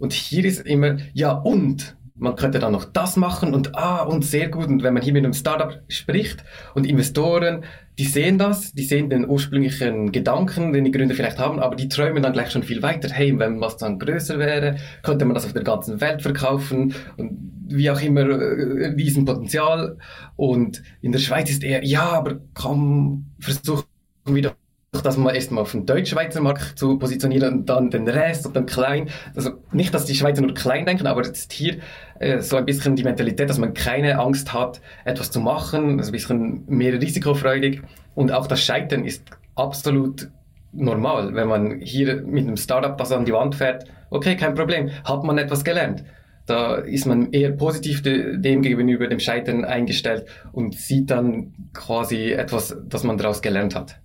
Und 0.00 0.12
hier 0.12 0.44
ist 0.44 0.66
immer, 0.66 0.96
ja, 1.12 1.32
und 1.32 1.96
man 2.18 2.36
könnte 2.36 2.58
dann 2.58 2.72
noch 2.72 2.84
das 2.84 3.16
machen 3.16 3.54
und 3.54 3.76
ah, 3.76 4.02
und 4.02 4.24
sehr 4.24 4.48
gut. 4.48 4.66
Und 4.66 4.82
wenn 4.82 4.94
man 4.94 5.02
hier 5.02 5.12
mit 5.12 5.24
einem 5.24 5.34
Startup 5.34 5.80
spricht 5.88 6.44
und 6.74 6.86
Investoren, 6.86 7.64
die 7.98 8.04
sehen 8.04 8.38
das, 8.38 8.72
die 8.72 8.84
sehen 8.84 9.10
den 9.10 9.28
ursprünglichen 9.28 10.12
Gedanken, 10.12 10.72
den 10.72 10.84
die 10.84 10.90
Gründer 10.90 11.14
vielleicht 11.14 11.38
haben, 11.38 11.58
aber 11.58 11.74
die 11.74 11.88
träumen 11.88 12.22
dann 12.22 12.32
gleich 12.32 12.50
schon 12.50 12.62
viel 12.62 12.82
weiter. 12.82 13.08
Hey, 13.08 13.36
wenn 13.38 13.60
was 13.60 13.76
dann 13.76 13.98
größer 13.98 14.38
wäre, 14.38 14.76
könnte 15.02 15.24
man 15.24 15.34
das 15.34 15.46
auf 15.46 15.52
der 15.52 15.64
ganzen 15.64 16.00
Welt 16.00 16.22
verkaufen 16.22 16.94
und 17.16 17.32
wie 17.66 17.90
auch 17.90 18.00
immer, 18.00 18.22
äh, 18.22 18.86
Riesenpotenzial. 18.96 19.98
Und 20.36 20.82
in 21.02 21.12
der 21.12 21.18
Schweiz 21.18 21.50
ist 21.50 21.64
eher, 21.64 21.84
ja, 21.84 22.10
aber 22.10 22.40
komm, 22.54 23.26
versuchen 23.40 23.84
wieder 24.26 24.54
das 25.02 25.16
mal 25.16 25.34
erstmal 25.34 25.62
auf 25.62 25.72
den 25.72 25.86
deutsch-schweizer 25.86 26.40
Markt 26.40 26.78
zu 26.78 26.98
positionieren 26.98 27.60
und 27.60 27.68
dann 27.68 27.90
den 27.90 28.08
Rest 28.08 28.46
und 28.46 28.56
dann 28.56 28.66
klein. 28.66 29.08
Also 29.34 29.52
nicht, 29.72 29.92
dass 29.94 30.04
die 30.04 30.14
Schweizer 30.14 30.42
nur 30.42 30.54
klein 30.54 30.86
denken, 30.86 31.06
aber 31.06 31.24
jetzt 31.24 31.52
hier 31.52 31.78
äh, 32.18 32.40
so 32.40 32.56
ein 32.56 32.66
bisschen 32.66 32.96
die 32.96 33.04
Mentalität, 33.04 33.48
dass 33.48 33.58
man 33.58 33.74
keine 33.74 34.18
Angst 34.18 34.52
hat, 34.52 34.80
etwas 35.04 35.30
zu 35.30 35.40
machen, 35.40 35.98
also 35.98 36.10
ein 36.10 36.12
bisschen 36.12 36.64
mehr 36.66 37.00
risikofreudig 37.00 37.82
und 38.14 38.32
auch 38.32 38.46
das 38.46 38.62
Scheitern 38.62 39.04
ist 39.04 39.24
absolut 39.54 40.28
normal, 40.72 41.34
wenn 41.34 41.48
man 41.48 41.80
hier 41.80 42.22
mit 42.22 42.46
einem 42.46 42.56
Startup 42.56 42.96
das 42.96 43.12
an 43.12 43.24
die 43.24 43.32
Wand 43.32 43.54
fährt. 43.54 43.84
Okay, 44.10 44.36
kein 44.36 44.54
Problem, 44.54 44.90
hat 45.04 45.24
man 45.24 45.38
etwas 45.38 45.64
gelernt. 45.64 46.04
Da 46.46 46.76
ist 46.76 47.04
man 47.04 47.32
eher 47.32 47.52
positiv 47.52 48.02
de 48.02 48.38
dem 48.38 48.62
gegenüber 48.62 49.06
dem 49.06 49.20
Scheitern 49.20 49.66
eingestellt 49.66 50.24
und 50.52 50.74
sieht 50.74 51.10
dann 51.10 51.52
quasi 51.74 52.32
etwas, 52.32 52.74
das 52.88 53.04
man 53.04 53.18
daraus 53.18 53.42
gelernt 53.42 53.74
hat. 53.74 54.00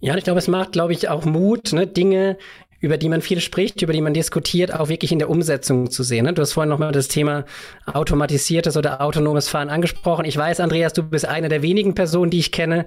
Ja, 0.00 0.16
ich 0.16 0.24
glaube, 0.24 0.38
es 0.38 0.48
macht, 0.48 0.72
glaube 0.72 0.92
ich, 0.92 1.08
auch 1.08 1.24
Mut, 1.24 1.72
ne, 1.72 1.86
Dinge, 1.86 2.36
über 2.80 2.98
die 2.98 3.08
man 3.08 3.22
viel 3.22 3.40
spricht, 3.40 3.82
über 3.82 3.92
die 3.92 4.00
man 4.00 4.14
diskutiert, 4.14 4.72
auch 4.72 4.88
wirklich 4.88 5.10
in 5.10 5.18
der 5.18 5.30
Umsetzung 5.30 5.90
zu 5.90 6.02
sehen. 6.02 6.24
Ne? 6.26 6.34
Du 6.34 6.42
hast 6.42 6.52
vorhin 6.52 6.68
nochmal 6.68 6.92
das 6.92 7.08
Thema 7.08 7.44
automatisiertes 7.86 8.76
oder 8.76 9.00
autonomes 9.00 9.48
Fahren 9.48 9.70
angesprochen. 9.70 10.24
Ich 10.24 10.36
weiß, 10.36 10.60
Andreas, 10.60 10.92
du 10.92 11.02
bist 11.02 11.26
eine 11.26 11.48
der 11.48 11.62
wenigen 11.62 11.94
Personen, 11.94 12.30
die 12.30 12.38
ich 12.38 12.52
kenne, 12.52 12.86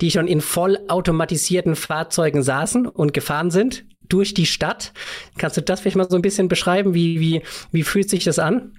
die 0.00 0.10
schon 0.10 0.26
in 0.26 0.40
vollautomatisierten 0.40 1.76
Fahrzeugen 1.76 2.42
saßen 2.42 2.86
und 2.86 3.14
gefahren 3.14 3.50
sind 3.50 3.84
durch 4.08 4.34
die 4.34 4.46
Stadt. 4.46 4.92
Kannst 5.38 5.56
du 5.56 5.62
das 5.62 5.80
vielleicht 5.80 5.96
mal 5.96 6.08
so 6.10 6.16
ein 6.16 6.22
bisschen 6.22 6.48
beschreiben? 6.48 6.94
Wie, 6.94 7.20
wie, 7.20 7.42
wie 7.70 7.82
fühlt 7.84 8.10
sich 8.10 8.24
das 8.24 8.38
an? 8.38 8.72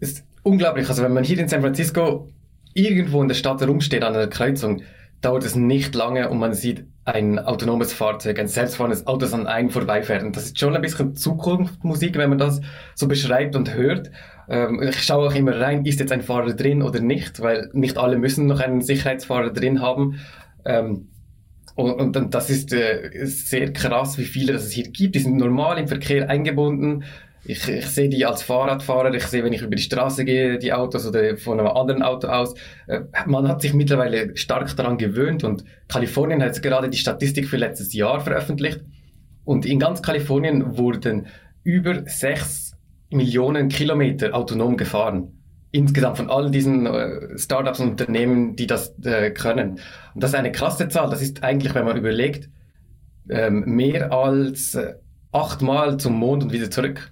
Ist 0.00 0.24
unglaublich. 0.42 0.88
Also 0.88 1.02
wenn 1.02 1.12
man 1.12 1.24
hier 1.24 1.38
in 1.38 1.48
San 1.48 1.62
Francisco 1.62 2.28
irgendwo 2.74 3.20
in 3.22 3.28
der 3.28 3.34
Stadt 3.34 3.60
herumsteht 3.60 4.04
an 4.04 4.14
einer 4.14 4.28
Kreuzung, 4.28 4.82
dauert 5.22 5.44
es 5.44 5.56
nicht 5.56 5.94
lange 5.94 6.28
und 6.28 6.38
man 6.38 6.52
sieht 6.52 6.84
ein 7.04 7.38
autonomes 7.38 7.92
Fahrzeug, 7.92 8.38
ein 8.38 8.48
selbstfahrendes 8.48 9.06
Auto, 9.06 9.20
das 9.20 9.32
an 9.32 9.46
einem 9.46 9.70
vorbeifährt. 9.70 10.22
Und 10.22 10.36
das 10.36 10.46
ist 10.46 10.58
schon 10.58 10.74
ein 10.74 10.82
bisschen 10.82 11.16
Zukunftsmusik, 11.16 12.16
wenn 12.16 12.28
man 12.28 12.38
das 12.38 12.60
so 12.94 13.08
beschreibt 13.08 13.56
und 13.56 13.74
hört. 13.74 14.10
Ähm, 14.48 14.82
ich 14.82 15.02
schaue 15.02 15.28
auch 15.28 15.34
immer 15.34 15.58
rein, 15.58 15.84
ist 15.84 16.00
jetzt 16.00 16.12
ein 16.12 16.22
Fahrer 16.22 16.52
drin 16.52 16.82
oder 16.82 17.00
nicht, 17.00 17.40
weil 17.40 17.70
nicht 17.72 17.98
alle 17.98 18.18
müssen 18.18 18.46
noch 18.46 18.60
einen 18.60 18.82
Sicherheitsfahrer 18.82 19.50
drin 19.50 19.80
haben. 19.80 20.20
Ähm, 20.64 21.08
und, 21.74 22.34
das 22.34 22.50
ist 22.50 22.72
äh, 22.72 23.10
sehr 23.24 23.72
krass, 23.72 24.18
wie 24.18 24.24
viele 24.24 24.52
das 24.52 24.64
es 24.64 24.72
hier 24.72 24.88
gibt. 24.88 25.14
Die 25.14 25.20
sind 25.20 25.38
normal 25.38 25.78
im 25.78 25.88
Verkehr 25.88 26.28
eingebunden 26.28 27.04
ich, 27.44 27.68
ich 27.68 27.86
sehe 27.86 28.08
die 28.08 28.24
als 28.24 28.42
Fahrradfahrer, 28.42 29.12
ich 29.14 29.24
sehe, 29.24 29.42
wenn 29.42 29.52
ich 29.52 29.62
über 29.62 29.74
die 29.74 29.82
Straße 29.82 30.24
gehe, 30.24 30.58
die 30.58 30.72
Autos 30.72 31.06
oder 31.06 31.36
von 31.36 31.58
einem 31.58 31.68
anderen 31.68 32.02
Auto 32.02 32.28
aus. 32.28 32.54
Äh, 32.86 33.00
man 33.26 33.48
hat 33.48 33.62
sich 33.62 33.74
mittlerweile 33.74 34.36
stark 34.36 34.74
daran 34.76 34.96
gewöhnt 34.96 35.42
und 35.42 35.64
Kalifornien 35.88 36.40
hat 36.40 36.48
jetzt 36.48 36.62
gerade 36.62 36.88
die 36.88 36.98
Statistik 36.98 37.48
für 37.48 37.56
letztes 37.56 37.92
Jahr 37.92 38.20
veröffentlicht. 38.20 38.80
Und 39.44 39.66
in 39.66 39.80
ganz 39.80 40.02
Kalifornien 40.02 40.78
wurden 40.78 41.26
über 41.64 42.02
sechs 42.06 42.76
Millionen 43.10 43.68
Kilometer 43.68 44.34
autonom 44.34 44.76
gefahren. 44.76 45.42
Insgesamt 45.72 46.18
von 46.18 46.30
all 46.30 46.50
diesen 46.50 46.86
äh, 46.86 47.36
Startups 47.36 47.80
und 47.80 47.90
Unternehmen, 47.90 48.54
die 48.54 48.68
das 48.68 48.96
äh, 49.04 49.32
können. 49.32 49.80
Und 50.14 50.22
das 50.22 50.30
ist 50.30 50.36
eine 50.36 50.52
krasse 50.52 50.88
Zahl. 50.88 51.10
Das 51.10 51.22
ist 51.22 51.42
eigentlich, 51.42 51.74
wenn 51.74 51.86
man 51.86 51.96
überlegt, 51.96 52.50
ähm, 53.28 53.64
mehr 53.66 54.12
als 54.12 54.78
achtmal 55.32 55.96
zum 55.96 56.14
Mond 56.14 56.44
und 56.44 56.52
wieder 56.52 56.70
zurück. 56.70 57.11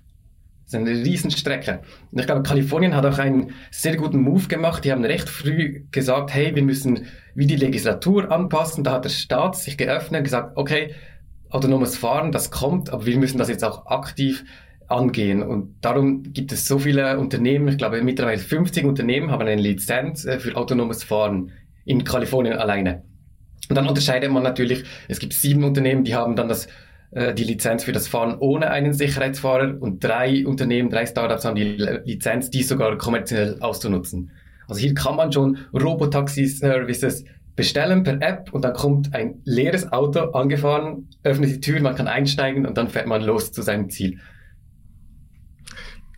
Das 0.71 0.81
ist 0.81 0.87
eine 0.87 1.05
Riesenstrecke. 1.05 1.81
Und 2.13 2.21
ich 2.21 2.27
glaube, 2.27 2.43
Kalifornien 2.43 2.95
hat 2.95 3.05
auch 3.05 3.19
einen 3.19 3.53
sehr 3.73 3.97
guten 3.97 4.23
Move 4.23 4.47
gemacht. 4.47 4.85
Die 4.85 4.93
haben 4.93 5.05
recht 5.05 5.29
früh 5.29 5.85
gesagt, 5.91 6.33
hey, 6.33 6.55
wir 6.55 6.63
müssen 6.63 7.07
wie 7.35 7.47
die 7.47 7.57
Legislatur 7.57 8.31
anpassen. 8.31 8.85
Da 8.85 8.93
hat 8.93 9.05
der 9.05 9.11
Staat 9.11 9.57
sich 9.57 9.77
geöffnet 9.77 10.21
und 10.21 10.25
gesagt, 10.25 10.57
okay, 10.57 10.95
autonomes 11.49 11.97
Fahren, 11.97 12.31
das 12.31 12.53
kommt, 12.53 12.91
aber 12.91 13.05
wir 13.07 13.19
müssen 13.19 13.39
das 13.39 13.49
jetzt 13.49 13.65
auch 13.65 13.87
aktiv 13.87 14.45
angehen. 14.87 15.43
Und 15.43 15.75
darum 15.81 16.23
gibt 16.33 16.53
es 16.53 16.67
so 16.67 16.79
viele 16.79 17.19
Unternehmen, 17.19 17.69
ich 17.69 17.79
glaube 17.79 18.03
mittlerweile 18.03 18.39
50 18.39 18.85
Unternehmen 18.85 19.31
haben 19.31 19.43
eine 19.43 19.61
Lizenz 19.61 20.25
äh, 20.25 20.39
für 20.39 20.57
autonomes 20.57 21.05
Fahren 21.05 21.53
in 21.85 22.05
Kalifornien 22.05 22.59
alleine. 22.59 23.03
Und 23.69 23.77
dann 23.77 23.89
unterscheidet 23.89 24.31
man 24.31 24.43
natürlich, 24.43 24.85
es 25.09 25.19
gibt 25.19 25.33
sieben 25.33 25.65
Unternehmen, 25.65 26.05
die 26.05 26.15
haben 26.15 26.35
dann 26.35 26.49
das 26.49 26.69
die 27.13 27.45
Lizenz 27.45 27.85
für 27.85 27.93
das 27.93 28.07
Fahren 28.07 28.37
ohne 28.39 28.71
einen 28.71 28.93
Sicherheitsfahrer 28.93 29.77
und 29.81 30.05
drei 30.05 30.47
Unternehmen, 30.47 30.91
drei 30.91 31.07
Startups 31.07 31.45
haben 31.45 31.57
die 31.57 31.65
Lizenz, 32.05 32.51
die 32.51 32.63
sogar 32.63 32.97
kommerziell 32.99 33.57
auszunutzen. 33.61 34.31
Also 34.69 34.81
hier 34.81 34.95
kann 34.95 35.17
man 35.17 35.33
schon 35.33 35.59
Robotaxi-Services 35.73 37.25
bestellen 37.57 38.05
per 38.05 38.23
App 38.23 38.53
und 38.53 38.65
dann 38.65 38.75
kommt 38.75 39.13
ein 39.13 39.41
leeres 39.45 39.91
Auto 39.93 40.21
angefahren, 40.21 41.09
öffnet 41.25 41.51
die 41.51 41.61
Tür, 41.61 41.81
man 41.81 41.97
kann 41.97 42.07
einsteigen 42.07 42.65
und 42.65 42.79
dann 42.79 42.89
fährt 42.89 43.07
man 43.07 43.23
los 43.23 43.51
zu 43.51 43.63
seinem 43.63 43.91
Ziel. 43.91 44.19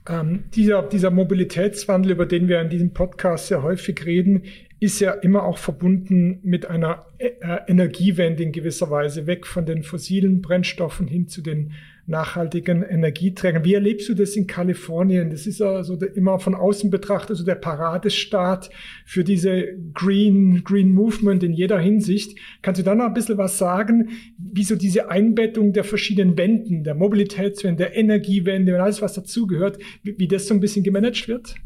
Ähm, 0.08 0.44
dieser, 0.54 0.82
dieser 0.82 1.10
Mobilitätswandel, 1.10 2.12
über 2.12 2.26
den 2.26 2.48
wir 2.48 2.60
in 2.60 2.68
diesem 2.68 2.92
Podcast 2.92 3.48
sehr 3.48 3.62
häufig 3.62 4.04
reden, 4.04 4.42
ist 4.80 4.98
ja 4.98 5.12
immer 5.12 5.44
auch 5.44 5.58
verbunden 5.58 6.40
mit 6.42 6.66
einer 6.66 7.06
äh, 7.18 7.30
Energiewende 7.68 8.42
in 8.42 8.50
gewisser 8.50 8.90
Weise, 8.90 9.28
weg 9.28 9.46
von 9.46 9.64
den 9.64 9.84
fossilen 9.84 10.42
Brennstoffen 10.42 11.06
hin 11.06 11.28
zu 11.28 11.40
den 11.40 11.72
nachhaltigen 12.12 12.82
Energieträgern. 12.82 13.64
Wie 13.64 13.74
erlebst 13.74 14.08
du 14.08 14.14
das 14.14 14.36
in 14.36 14.46
Kalifornien? 14.46 15.30
Das 15.30 15.46
ist 15.46 15.60
also 15.60 15.96
immer 15.96 16.38
von 16.38 16.54
außen 16.54 16.90
betrachtet 16.90 17.36
so 17.36 17.44
der 17.44 17.56
Paradestaat 17.56 18.70
für 19.04 19.24
diese 19.24 19.64
Green, 19.94 20.62
Green 20.62 20.92
Movement 20.92 21.42
in 21.42 21.52
jeder 21.52 21.80
Hinsicht. 21.80 22.38
Kannst 22.60 22.80
du 22.80 22.84
da 22.84 22.94
noch 22.94 23.06
ein 23.06 23.14
bisschen 23.14 23.38
was 23.38 23.58
sagen, 23.58 24.10
wie 24.38 24.62
so 24.62 24.76
diese 24.76 25.10
Einbettung 25.10 25.72
der 25.72 25.84
verschiedenen 25.84 26.38
Wenden, 26.38 26.84
der 26.84 26.94
Mobilitätswende, 26.94 27.84
der 27.84 27.96
Energiewende 27.96 28.74
und 28.74 28.80
alles, 28.80 29.02
was 29.02 29.14
dazugehört, 29.14 29.78
wie, 30.04 30.14
wie 30.18 30.28
das 30.28 30.46
so 30.46 30.54
ein 30.54 30.60
bisschen 30.60 30.84
gemanagt 30.84 31.26
wird? 31.26 31.56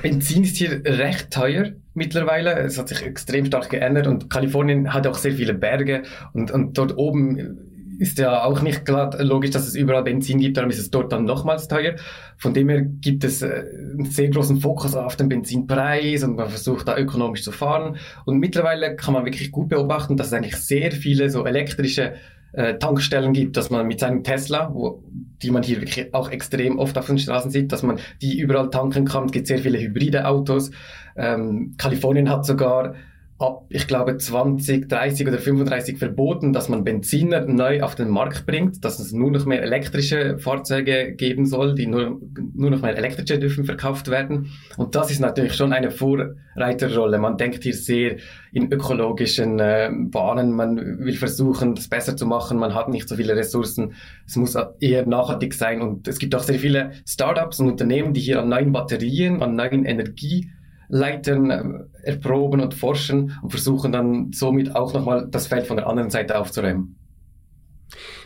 Benzin 0.00 0.44
ist 0.44 0.56
hier 0.56 0.80
recht 0.84 1.30
teuer 1.30 1.72
mittlerweile. 1.92 2.58
Es 2.60 2.78
hat 2.78 2.88
sich 2.88 3.02
extrem 3.02 3.44
stark 3.46 3.68
geändert 3.68 4.06
und 4.06 4.30
Kalifornien 4.30 4.94
hat 4.94 5.06
auch 5.06 5.18
sehr 5.18 5.32
viele 5.32 5.52
Berge 5.54 6.02
und, 6.32 6.50
und 6.50 6.78
dort 6.78 6.96
oben 6.96 7.71
ist 7.98 8.18
ja 8.18 8.44
auch 8.44 8.62
nicht 8.62 8.84
klar 8.84 9.14
logisch, 9.22 9.50
dass 9.50 9.66
es 9.66 9.74
überall 9.74 10.02
Benzin 10.02 10.38
gibt, 10.38 10.56
darum 10.56 10.70
ist 10.70 10.78
es 10.78 10.90
dort 10.90 11.12
dann 11.12 11.24
nochmals 11.24 11.68
teuer. 11.68 11.94
Von 12.36 12.54
dem 12.54 12.68
her 12.68 12.82
gibt 12.82 13.24
es 13.24 13.42
äh, 13.42 13.64
einen 13.92 14.06
sehr 14.06 14.30
großen 14.30 14.60
Fokus 14.60 14.94
auf 14.94 15.16
den 15.16 15.28
Benzinpreis 15.28 16.22
und 16.24 16.36
man 16.36 16.48
versucht 16.48 16.88
da 16.88 16.96
ökonomisch 16.96 17.42
zu 17.42 17.52
fahren. 17.52 17.96
Und 18.24 18.38
mittlerweile 18.38 18.96
kann 18.96 19.14
man 19.14 19.24
wirklich 19.24 19.50
gut 19.52 19.68
beobachten, 19.68 20.16
dass 20.16 20.28
es 20.28 20.32
eigentlich 20.32 20.56
sehr 20.56 20.92
viele 20.92 21.30
so 21.30 21.44
elektrische 21.44 22.14
äh, 22.52 22.78
Tankstellen 22.78 23.32
gibt, 23.32 23.56
dass 23.56 23.70
man 23.70 23.86
mit 23.86 24.00
seinem 24.00 24.24
Tesla, 24.24 24.70
wo, 24.74 25.02
die 25.42 25.50
man 25.50 25.62
hier 25.62 25.80
wirklich 25.80 26.14
auch 26.14 26.30
extrem 26.30 26.78
oft 26.78 26.98
auf 26.98 27.06
den 27.06 27.18
Straßen 27.18 27.50
sieht, 27.50 27.72
dass 27.72 27.82
man 27.82 27.98
die 28.20 28.38
überall 28.38 28.70
tanken 28.70 29.04
kann. 29.06 29.26
Es 29.26 29.32
gibt 29.32 29.46
sehr 29.46 29.58
viele 29.58 29.80
hybride 29.80 30.26
Autos. 30.26 30.70
Ähm, 31.16 31.74
Kalifornien 31.78 32.28
hat 32.28 32.44
sogar 32.44 32.94
ab, 33.42 33.66
ich 33.68 33.86
glaube, 33.86 34.16
20, 34.16 34.88
30 34.88 35.28
oder 35.28 35.38
35 35.38 35.98
verboten, 35.98 36.52
dass 36.52 36.68
man 36.68 36.84
Benziner 36.84 37.44
neu 37.44 37.82
auf 37.82 37.94
den 37.94 38.08
Markt 38.08 38.46
bringt, 38.46 38.84
dass 38.84 38.98
es 39.00 39.12
nur 39.12 39.30
noch 39.30 39.44
mehr 39.44 39.62
elektrische 39.62 40.38
Fahrzeuge 40.38 41.12
geben 41.12 41.46
soll, 41.46 41.74
die 41.74 41.86
nur, 41.86 42.20
nur 42.54 42.70
noch 42.70 42.80
mehr 42.80 42.96
elektrische 42.96 43.38
dürfen 43.38 43.64
verkauft 43.64 44.08
werden. 44.08 44.50
Und 44.76 44.94
das 44.94 45.10
ist 45.10 45.20
natürlich 45.20 45.54
schon 45.54 45.72
eine 45.72 45.90
Vorreiterrolle. 45.90 47.18
Man 47.18 47.36
denkt 47.36 47.64
hier 47.64 47.74
sehr 47.74 48.16
in 48.52 48.70
ökologischen 48.70 49.58
äh, 49.58 49.90
Bahnen, 49.92 50.52
man 50.52 50.98
will 51.00 51.16
versuchen, 51.16 51.74
das 51.74 51.88
besser 51.88 52.16
zu 52.16 52.26
machen, 52.26 52.58
man 52.58 52.74
hat 52.74 52.88
nicht 52.88 53.08
so 53.08 53.16
viele 53.16 53.34
Ressourcen, 53.34 53.94
es 54.26 54.36
muss 54.36 54.56
eher 54.80 55.06
nachhaltig 55.06 55.54
sein 55.54 55.80
und 55.80 56.06
es 56.06 56.18
gibt 56.18 56.34
auch 56.34 56.42
sehr 56.42 56.58
viele 56.58 56.92
Startups 57.06 57.60
und 57.60 57.68
Unternehmen, 57.68 58.14
die 58.14 58.20
hier 58.20 58.40
an 58.40 58.48
neuen 58.48 58.72
Batterien, 58.72 59.42
an 59.42 59.56
neuen 59.56 59.84
Energie 59.84 60.50
Leitern 60.92 61.50
äh, 61.50 62.10
erproben 62.10 62.60
und 62.60 62.74
forschen 62.74 63.38
und 63.42 63.48
versuchen 63.48 63.92
dann 63.92 64.30
somit 64.32 64.76
auch 64.76 64.92
nochmal 64.92 65.26
das 65.28 65.46
Feld 65.46 65.66
von 65.66 65.78
der 65.78 65.86
anderen 65.86 66.10
Seite 66.10 66.38
aufzuräumen. 66.38 66.96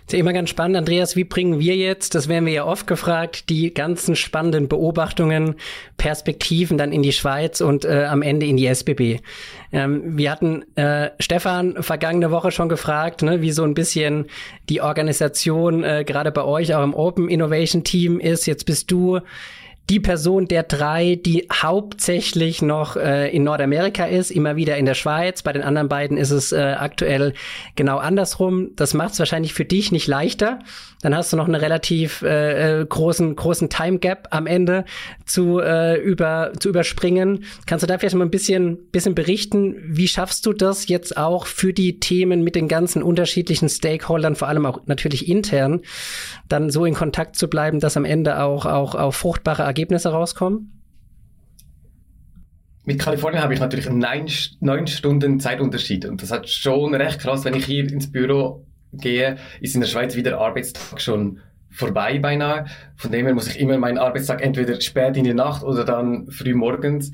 ist 0.04 0.12
ja 0.12 0.18
immer 0.18 0.32
ganz 0.32 0.50
spannend, 0.50 0.76
Andreas, 0.76 1.14
wie 1.14 1.22
bringen 1.22 1.60
wir 1.60 1.76
jetzt, 1.76 2.16
das 2.16 2.26
werden 2.26 2.44
wir 2.44 2.52
ja 2.52 2.64
oft 2.64 2.88
gefragt, 2.88 3.50
die 3.50 3.72
ganzen 3.72 4.16
spannenden 4.16 4.66
Beobachtungen, 4.66 5.54
Perspektiven 5.96 6.76
dann 6.76 6.90
in 6.90 7.04
die 7.04 7.12
Schweiz 7.12 7.60
und 7.60 7.84
äh, 7.84 8.06
am 8.06 8.20
Ende 8.20 8.46
in 8.46 8.56
die 8.56 8.66
SBB. 8.66 9.20
Ähm, 9.70 10.18
wir 10.18 10.32
hatten 10.32 10.64
äh, 10.74 11.10
Stefan 11.20 11.80
vergangene 11.84 12.32
Woche 12.32 12.50
schon 12.50 12.68
gefragt, 12.68 13.22
ne, 13.22 13.42
wie 13.42 13.52
so 13.52 13.62
ein 13.62 13.74
bisschen 13.74 14.26
die 14.68 14.80
Organisation 14.80 15.84
äh, 15.84 16.02
gerade 16.04 16.32
bei 16.32 16.42
euch 16.42 16.74
auch 16.74 16.82
im 16.82 16.94
Open 16.94 17.28
Innovation 17.28 17.84
Team 17.84 18.18
ist. 18.18 18.46
Jetzt 18.46 18.66
bist 18.66 18.90
du 18.90 19.20
die 19.88 20.00
Person 20.00 20.48
der 20.48 20.64
drei, 20.64 21.14
die 21.14 21.46
hauptsächlich 21.52 22.60
noch 22.60 22.96
äh, 22.96 23.34
in 23.34 23.44
Nordamerika 23.44 24.06
ist, 24.06 24.30
immer 24.30 24.56
wieder 24.56 24.76
in 24.76 24.86
der 24.86 24.94
Schweiz. 24.94 25.42
Bei 25.42 25.52
den 25.52 25.62
anderen 25.62 25.88
beiden 25.88 26.16
ist 26.16 26.32
es 26.32 26.52
äh, 26.52 26.74
aktuell 26.78 27.34
genau 27.76 27.98
andersrum. 27.98 28.70
Das 28.74 28.94
macht 28.94 29.12
es 29.12 29.18
wahrscheinlich 29.20 29.54
für 29.54 29.64
dich 29.64 29.92
nicht 29.92 30.08
leichter. 30.08 30.58
Dann 31.02 31.14
hast 31.14 31.32
du 31.32 31.36
noch 31.36 31.44
einen 31.44 31.54
relativ 31.54 32.22
äh, 32.22 32.80
äh, 32.80 32.84
großen 32.84 33.36
großen 33.36 33.68
Time 33.68 33.98
Gap 33.98 34.28
am 34.30 34.46
Ende 34.46 34.84
zu 35.24 35.60
äh, 35.60 36.00
über 36.00 36.52
zu 36.58 36.70
überspringen. 36.70 37.44
Kannst 37.66 37.82
du 37.82 37.86
da 37.86 37.98
vielleicht 37.98 38.16
mal 38.16 38.24
ein 38.24 38.30
bisschen 38.30 38.90
bisschen 38.90 39.14
berichten? 39.14 39.76
Wie 39.86 40.08
schaffst 40.08 40.46
du 40.46 40.52
das 40.52 40.88
jetzt 40.88 41.16
auch 41.16 41.46
für 41.46 41.72
die 41.72 42.00
Themen 42.00 42.42
mit 42.42 42.56
den 42.56 42.66
ganzen 42.66 43.02
unterschiedlichen 43.04 43.68
Stakeholdern, 43.68 44.34
vor 44.34 44.48
allem 44.48 44.66
auch 44.66 44.80
natürlich 44.86 45.28
intern, 45.28 45.82
dann 46.48 46.70
so 46.70 46.84
in 46.84 46.94
Kontakt 46.94 47.36
zu 47.36 47.48
bleiben, 47.48 47.78
dass 47.78 47.96
am 47.96 48.04
Ende 48.04 48.42
auch 48.42 48.66
auch 48.66 48.94
auch 48.94 49.12
fruchtbare 49.14 49.64
Ergebnisse 49.76 50.08
rauskommen? 50.08 50.72
Mit 52.84 52.98
Kalifornien 52.98 53.42
habe 53.42 53.52
ich 53.52 53.60
natürlich 53.60 53.90
neun, 53.90 54.26
neun 54.60 54.86
Stunden 54.86 55.38
Zeitunterschied 55.38 56.06
und 56.06 56.22
das 56.22 56.30
hat 56.30 56.48
schon 56.48 56.94
recht 56.94 57.20
krass, 57.20 57.44
wenn 57.44 57.54
ich 57.54 57.66
hier 57.66 57.90
ins 57.90 58.10
Büro 58.10 58.64
gehe, 58.92 59.36
ist 59.60 59.74
in 59.74 59.80
der 59.80 59.88
Schweiz 59.88 60.16
wieder 60.16 60.40
Arbeitstag 60.40 61.00
schon 61.00 61.40
vorbei 61.68 62.18
beinahe. 62.18 62.66
Von 62.96 63.10
dem 63.10 63.26
her 63.26 63.34
muss 63.34 63.48
ich 63.48 63.60
immer 63.60 63.76
meinen 63.76 63.98
Arbeitstag 63.98 64.40
entweder 64.40 64.80
spät 64.80 65.16
in 65.16 65.24
die 65.24 65.34
Nacht 65.34 65.62
oder 65.62 65.84
dann 65.84 66.30
früh 66.30 66.54
morgens 66.54 67.12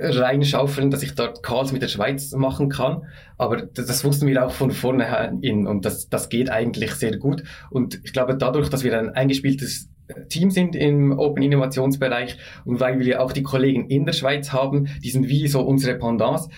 reinschaufeln, 0.00 0.90
dass 0.90 1.04
ich 1.04 1.14
dort 1.14 1.44
Calls 1.44 1.70
mit 1.70 1.82
der 1.82 1.88
Schweiz 1.88 2.32
machen 2.32 2.70
kann. 2.70 3.02
Aber 3.36 3.58
das, 3.62 3.86
das 3.86 4.04
wussten 4.04 4.26
wir 4.26 4.44
auch 4.44 4.50
von 4.50 4.72
vornherein 4.72 5.66
und 5.66 5.84
das, 5.84 6.08
das 6.08 6.28
geht 6.28 6.50
eigentlich 6.50 6.94
sehr 6.94 7.18
gut. 7.18 7.44
Und 7.70 8.00
ich 8.02 8.12
glaube, 8.12 8.36
dadurch, 8.36 8.70
dass 8.70 8.82
wir 8.82 8.98
ein 8.98 9.10
eingespieltes 9.10 9.90
Team 10.28 10.50
sind 10.50 10.76
im 10.76 11.18
Open 11.18 11.42
Innovationsbereich 11.42 12.36
und 12.64 12.80
weil 12.80 13.00
wir 13.00 13.22
auch 13.22 13.32
die 13.32 13.42
Kollegen 13.42 13.88
in 13.88 14.04
der 14.04 14.12
Schweiz 14.12 14.52
haben, 14.52 14.88
die 15.02 15.10
sind 15.10 15.28
wie 15.28 15.48
so 15.48 15.62
unsere 15.62 15.98
Pendants, 15.98 16.48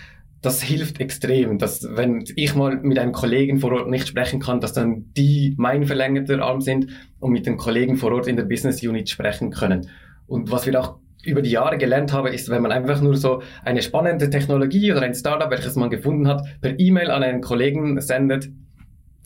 das 0.43 0.63
hilft 0.63 1.01
extrem, 1.01 1.59
dass 1.59 1.87
wenn 1.97 2.25
ich 2.37 2.55
mal 2.55 2.77
mit 2.77 2.99
einem 2.99 3.13
Kollegen 3.13 3.59
vor 3.59 3.73
Ort 3.73 3.89
nicht 3.89 4.07
sprechen 4.07 4.41
kann, 4.41 4.61
dass 4.61 4.73
dann 4.73 5.13
die 5.17 5.55
mein 5.59 5.87
verlängerter 5.87 6.43
Arm 6.43 6.61
sind 6.61 6.89
und 7.19 7.33
mit 7.33 7.47
den 7.47 7.57
Kollegen 7.57 7.97
vor 7.97 8.13
Ort 8.13 8.29
in 8.29 8.37
der 8.37 8.45
Business 8.45 8.83
Unit 8.83 9.09
sprechen 9.09 9.51
können. 9.51 9.89
Und 10.27 10.51
was 10.51 10.67
wir 10.67 10.79
auch 10.81 10.99
über 11.25 11.43
die 11.43 11.51
Jahre 11.51 11.79
gelernt 11.79 12.13
habe, 12.13 12.31
ist, 12.31 12.49
wenn 12.49 12.63
man 12.63 12.71
einfach 12.71 13.01
nur 13.01 13.17
so 13.17 13.43
eine 13.65 13.83
spannende 13.83 14.31
Technologie 14.31 14.93
oder 14.93 15.03
ein 15.03 15.15
Startup, 15.15 15.51
welches 15.51 15.75
man 15.75 15.91
gefunden 15.91 16.29
hat, 16.29 16.43
per 16.61 16.79
E-Mail 16.79 17.11
an 17.11 17.23
einen 17.23 17.41
Kollegen 17.41 18.01
sendet, 18.01 18.49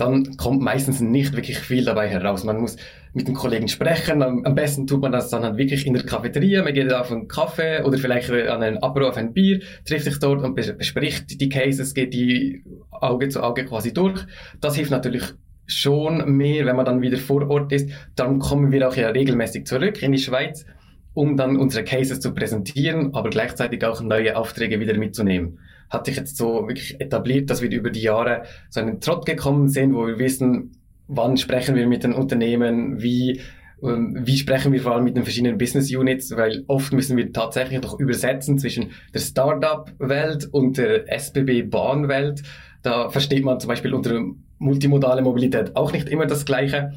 dann 0.01 0.37
kommt 0.37 0.63
meistens 0.63 1.01
nicht 1.01 1.37
wirklich 1.37 1.59
viel 1.59 1.85
dabei 1.85 2.09
heraus. 2.09 2.45
Man 2.45 2.59
muss 2.59 2.77
mit 3.13 3.29
den 3.29 3.35
Kollegen 3.35 3.69
sprechen. 3.69 4.23
Am, 4.23 4.45
am 4.45 4.55
besten 4.55 4.87
tut 4.87 5.03
man 5.03 5.13
das 5.13 5.29
dann 5.29 5.43
halt 5.43 5.59
wirklich 5.59 5.87
in 5.87 5.93
der 5.93 6.05
Cafeteria. 6.05 6.63
Man 6.63 6.73
geht 6.73 6.93
auf 6.93 7.13
einen 7.13 7.29
Kaffee 7.29 7.83
oder 7.83 7.99
vielleicht 7.99 8.31
an 8.31 8.63
einen 8.63 8.79
Apero 8.79 9.09
auf 9.09 9.17
ein 9.17 9.35
Bier, 9.35 9.61
trifft 9.85 10.05
sich 10.05 10.19
dort 10.19 10.43
und 10.43 10.55
bespricht 10.55 11.41
die 11.41 11.49
Cases, 11.49 11.93
geht 11.93 12.15
die 12.15 12.65
Auge 12.91 13.29
zu 13.29 13.43
Auge 13.43 13.67
quasi 13.67 13.93
durch. 13.93 14.25
Das 14.61 14.77
hilft 14.77 14.91
natürlich 14.91 15.25
schon 15.67 16.37
mehr, 16.37 16.65
wenn 16.67 16.77
man 16.77 16.87
dann 16.87 17.03
wieder 17.03 17.19
vor 17.19 17.49
Ort 17.51 17.71
ist. 17.73 17.91
Darum 18.17 18.39
kommen 18.39 18.73
wir 18.73 18.89
auch 18.89 18.97
ja 18.97 19.11
regelmäßig 19.11 19.67
zurück 19.67 20.03
in 20.03 20.13
die 20.13 20.19
Schweiz, 20.19 20.65
um 21.13 21.37
dann 21.37 21.57
unsere 21.57 21.85
Cases 21.85 22.21
zu 22.21 22.33
präsentieren, 22.33 23.15
aber 23.15 23.29
gleichzeitig 23.29 23.85
auch 23.85 24.01
neue 24.01 24.37
Aufträge 24.37 24.81
wieder 24.81 24.97
mitzunehmen 24.97 25.59
hat 25.91 26.07
sich 26.07 26.17
jetzt 26.17 26.37
so 26.37 26.69
wirklich 26.69 27.01
etabliert, 27.01 27.51
dass 27.51 27.63
wir 27.63 27.71
über 27.71 27.91
die 27.91 28.03
Jahre 28.03 28.45
so 28.69 28.81
einen 28.81 29.01
Trott 29.01 29.27
gekommen 29.27 29.69
sind, 29.69 29.95
wo 29.95 30.07
wir 30.07 30.19
wissen, 30.19 30.73
wann 31.09 31.37
sprechen 31.37 31.75
wir 31.75 31.87
mit 31.87 32.05
den 32.05 32.13
Unternehmen, 32.13 33.03
wie 33.03 33.41
ähm, 33.83 34.17
wie 34.23 34.37
sprechen 34.37 34.73
wir 34.73 34.81
vor 34.83 34.95
allem 34.95 35.05
mit 35.05 35.17
den 35.17 35.25
verschiedenen 35.25 35.59
Business 35.59 35.95
Units, 35.95 36.37
weil 36.37 36.65
oft 36.67 36.93
müssen 36.93 37.17
wir 37.17 37.33
tatsächlich 37.33 37.81
doch 37.81 37.99
übersetzen 37.99 38.59
zwischen 38.59 38.91
der 39.15 39.21
Startup-Welt 39.21 40.49
und 40.53 40.79
der 40.79 41.11
SBB-Bahnwelt. 41.13 42.43
Da 42.83 43.11
versteht 43.11 43.45
man 43.45 43.61
zum 43.61 43.69
Beispiel 43.69 43.95
unter 43.95 44.21
multimodale 44.59 45.23
Mobilität 45.23 45.77
auch 45.77 45.93
nicht 45.93 46.09
immer 46.09 46.27
das 46.27 46.45
Gleiche. 46.45 46.93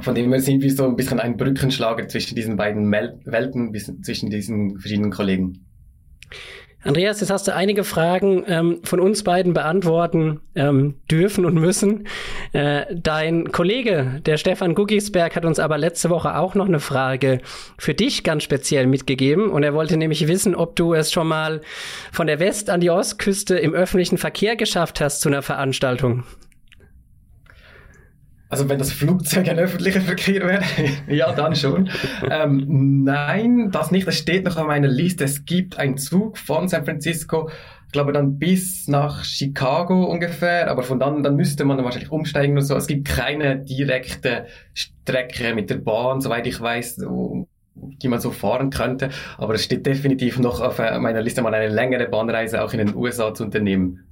Von 0.00 0.14
dem 0.14 0.30
her 0.30 0.40
sind 0.40 0.62
wir 0.62 0.72
so 0.72 0.84
ein 0.84 0.96
bisschen 0.96 1.20
ein 1.20 1.36
Brückenschlager 1.36 2.08
zwischen 2.08 2.34
diesen 2.34 2.56
beiden 2.56 2.90
Welten, 2.90 3.74
zwischen 4.02 4.30
diesen 4.30 4.78
verschiedenen 4.78 5.10
Kollegen. 5.10 5.64
Andreas, 6.82 7.20
jetzt 7.20 7.30
hast 7.30 7.48
du 7.48 7.54
einige 7.54 7.82
Fragen 7.82 8.44
ähm, 8.46 8.78
von 8.84 9.00
uns 9.00 9.24
beiden 9.24 9.54
beantworten 9.54 10.40
ähm, 10.54 10.94
dürfen 11.10 11.44
und 11.44 11.54
müssen. 11.54 12.06
Äh, 12.52 12.82
dein 12.94 13.50
Kollege, 13.50 14.20
der 14.24 14.36
Stefan 14.36 14.76
Guggisberg, 14.76 15.34
hat 15.34 15.44
uns 15.44 15.58
aber 15.58 15.78
letzte 15.78 16.10
Woche 16.10 16.36
auch 16.36 16.54
noch 16.54 16.68
eine 16.68 16.78
Frage 16.78 17.40
für 17.76 17.94
dich 17.94 18.22
ganz 18.22 18.44
speziell 18.44 18.86
mitgegeben. 18.86 19.50
Und 19.50 19.64
er 19.64 19.74
wollte 19.74 19.96
nämlich 19.96 20.28
wissen, 20.28 20.54
ob 20.54 20.76
du 20.76 20.94
es 20.94 21.10
schon 21.10 21.26
mal 21.26 21.60
von 22.12 22.28
der 22.28 22.38
West- 22.38 22.70
an 22.70 22.80
die 22.80 22.90
Ostküste 22.90 23.58
im 23.58 23.74
öffentlichen 23.74 24.18
Verkehr 24.18 24.54
geschafft 24.54 25.00
hast 25.00 25.22
zu 25.22 25.28
einer 25.28 25.42
Veranstaltung. 25.42 26.22
Also 28.48 28.68
wenn 28.68 28.78
das 28.78 28.92
Flugzeug 28.92 29.48
ein 29.48 29.58
öffentlicher 29.58 30.00
Verkehr 30.00 30.46
wäre, 30.46 30.62
ja, 31.08 31.32
dann 31.32 31.56
schon. 31.56 31.90
ähm, 32.30 33.02
nein, 33.04 33.70
das 33.72 33.90
nicht. 33.90 34.06
Das 34.06 34.16
steht 34.16 34.44
noch 34.44 34.56
auf 34.56 34.66
meiner 34.66 34.88
Liste. 34.88 35.24
Es 35.24 35.44
gibt 35.44 35.78
einen 35.78 35.96
Zug 35.96 36.38
von 36.38 36.68
San 36.68 36.84
Francisco, 36.84 37.50
ich 37.86 37.92
glaube 37.92 38.12
dann 38.12 38.38
bis 38.38 38.88
nach 38.88 39.24
Chicago 39.24 40.04
ungefähr, 40.04 40.70
aber 40.70 40.82
von 40.82 40.98
dann, 40.98 41.22
dann 41.22 41.36
müsste 41.36 41.64
man 41.64 41.82
wahrscheinlich 41.82 42.10
umsteigen 42.10 42.56
und 42.56 42.64
so. 42.64 42.74
Es 42.74 42.88
gibt 42.88 43.06
keine 43.06 43.58
direkte 43.58 44.46
Strecke 44.74 45.54
mit 45.54 45.70
der 45.70 45.76
Bahn, 45.76 46.20
soweit 46.20 46.46
ich 46.46 46.60
weiß, 46.60 46.96
die 47.76 48.08
man 48.08 48.20
so 48.20 48.32
fahren 48.32 48.70
könnte. 48.70 49.10
Aber 49.38 49.54
es 49.54 49.64
steht 49.64 49.86
definitiv 49.86 50.38
noch 50.38 50.60
auf 50.60 50.78
äh, 50.78 50.98
meiner 50.98 51.22
Liste, 51.22 51.42
mal 51.42 51.54
eine 51.54 51.72
längere 51.72 52.08
Bahnreise 52.08 52.62
auch 52.62 52.72
in 52.72 52.78
den 52.78 52.94
USA 52.94 53.32
zu 53.32 53.44
unternehmen. 53.44 54.05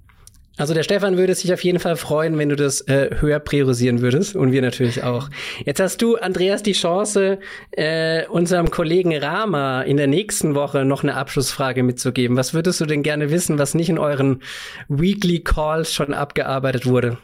Also 0.56 0.72
der 0.72 0.84
Stefan 0.84 1.16
würde 1.16 1.34
sich 1.34 1.52
auf 1.52 1.64
jeden 1.64 1.80
Fall 1.80 1.96
freuen, 1.96 2.38
wenn 2.38 2.48
du 2.48 2.54
das 2.54 2.80
äh, 2.82 3.10
höher 3.18 3.40
priorisieren 3.40 4.00
würdest 4.02 4.36
und 4.36 4.52
wir 4.52 4.62
natürlich 4.62 5.02
auch. 5.02 5.28
Jetzt 5.64 5.80
hast 5.80 6.00
du, 6.00 6.16
Andreas, 6.16 6.62
die 6.62 6.72
Chance, 6.72 7.40
äh, 7.72 8.26
unserem 8.28 8.70
Kollegen 8.70 9.16
Rama 9.16 9.82
in 9.82 9.96
der 9.96 10.06
nächsten 10.06 10.54
Woche 10.54 10.84
noch 10.84 11.02
eine 11.02 11.16
Abschlussfrage 11.16 11.82
mitzugeben. 11.82 12.36
Was 12.36 12.54
würdest 12.54 12.80
du 12.80 12.86
denn 12.86 13.02
gerne 13.02 13.32
wissen, 13.32 13.58
was 13.58 13.74
nicht 13.74 13.88
in 13.88 13.98
euren 13.98 14.42
Weekly 14.88 15.40
Calls 15.40 15.92
schon 15.92 16.14
abgearbeitet 16.14 16.86
wurde? 16.86 17.18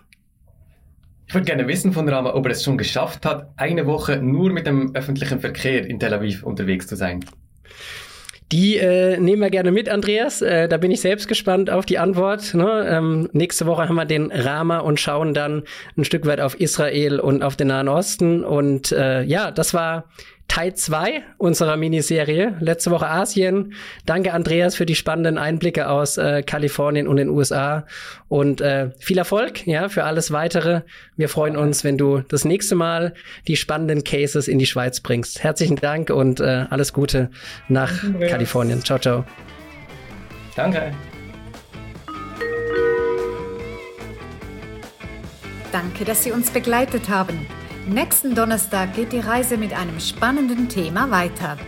Ich 1.28 1.34
würde 1.34 1.46
gerne 1.46 1.68
wissen 1.68 1.92
von 1.92 2.08
Rama, 2.08 2.34
ob 2.34 2.46
er 2.46 2.50
es 2.50 2.64
schon 2.64 2.78
geschafft 2.78 3.24
hat, 3.24 3.52
eine 3.56 3.86
Woche 3.86 4.16
nur 4.16 4.50
mit 4.50 4.66
dem 4.66 4.96
öffentlichen 4.96 5.38
Verkehr 5.38 5.86
in 5.86 6.00
Tel 6.00 6.12
Aviv 6.12 6.42
unterwegs 6.42 6.88
zu 6.88 6.96
sein. 6.96 7.24
Die 8.52 8.78
äh, 8.78 9.16
nehmen 9.18 9.42
wir 9.42 9.50
gerne 9.50 9.70
mit, 9.70 9.88
Andreas. 9.88 10.42
Äh, 10.42 10.68
da 10.68 10.76
bin 10.76 10.90
ich 10.90 11.00
selbst 11.00 11.28
gespannt 11.28 11.70
auf 11.70 11.86
die 11.86 11.98
Antwort. 11.98 12.52
Ne? 12.52 12.86
Ähm, 12.88 13.28
nächste 13.32 13.66
Woche 13.66 13.88
haben 13.88 13.94
wir 13.94 14.06
den 14.06 14.32
Rama 14.32 14.78
und 14.78 14.98
schauen 14.98 15.34
dann 15.34 15.62
ein 15.96 16.04
Stück 16.04 16.26
weit 16.26 16.40
auf 16.40 16.58
Israel 16.58 17.20
und 17.20 17.44
auf 17.44 17.54
den 17.54 17.68
Nahen 17.68 17.88
Osten. 17.88 18.42
Und 18.42 18.90
äh, 18.90 19.22
ja, 19.22 19.52
das 19.52 19.72
war 19.72 20.06
Teil 20.50 20.74
2 20.74 21.22
unserer 21.38 21.76
Miniserie. 21.76 22.56
Letzte 22.58 22.90
Woche 22.90 23.06
Asien. 23.06 23.74
Danke, 24.04 24.32
Andreas, 24.32 24.74
für 24.74 24.84
die 24.84 24.96
spannenden 24.96 25.38
Einblicke 25.38 25.88
aus 25.88 26.18
äh, 26.18 26.42
Kalifornien 26.42 27.06
und 27.06 27.18
den 27.18 27.28
USA. 27.28 27.86
Und 28.28 28.60
äh, 28.60 28.90
viel 28.98 29.16
Erfolg 29.16 29.64
ja, 29.68 29.88
für 29.88 30.02
alles 30.02 30.32
weitere. 30.32 30.80
Wir 31.16 31.28
freuen 31.28 31.56
uns, 31.56 31.84
wenn 31.84 31.96
du 31.96 32.22
das 32.26 32.44
nächste 32.44 32.74
Mal 32.74 33.14
die 33.46 33.54
spannenden 33.54 34.02
Cases 34.02 34.48
in 34.48 34.58
die 34.58 34.66
Schweiz 34.66 35.00
bringst. 35.00 35.44
Herzlichen 35.44 35.76
Dank 35.76 36.10
und 36.10 36.40
äh, 36.40 36.66
alles 36.68 36.92
Gute 36.92 37.30
nach 37.68 37.92
Kalifornien. 38.18 38.84
Ciao, 38.84 38.98
ciao. 38.98 39.24
Danke. 40.56 40.92
Danke, 45.70 46.04
dass 46.04 46.24
Sie 46.24 46.32
uns 46.32 46.50
begleitet 46.50 47.08
haben. 47.08 47.46
Nächsten 47.92 48.36
Donnerstag 48.36 48.94
geht 48.94 49.12
die 49.12 49.18
Reise 49.18 49.56
mit 49.56 49.72
einem 49.72 49.98
spannenden 49.98 50.68
Thema 50.68 51.10
weiter. 51.10 51.58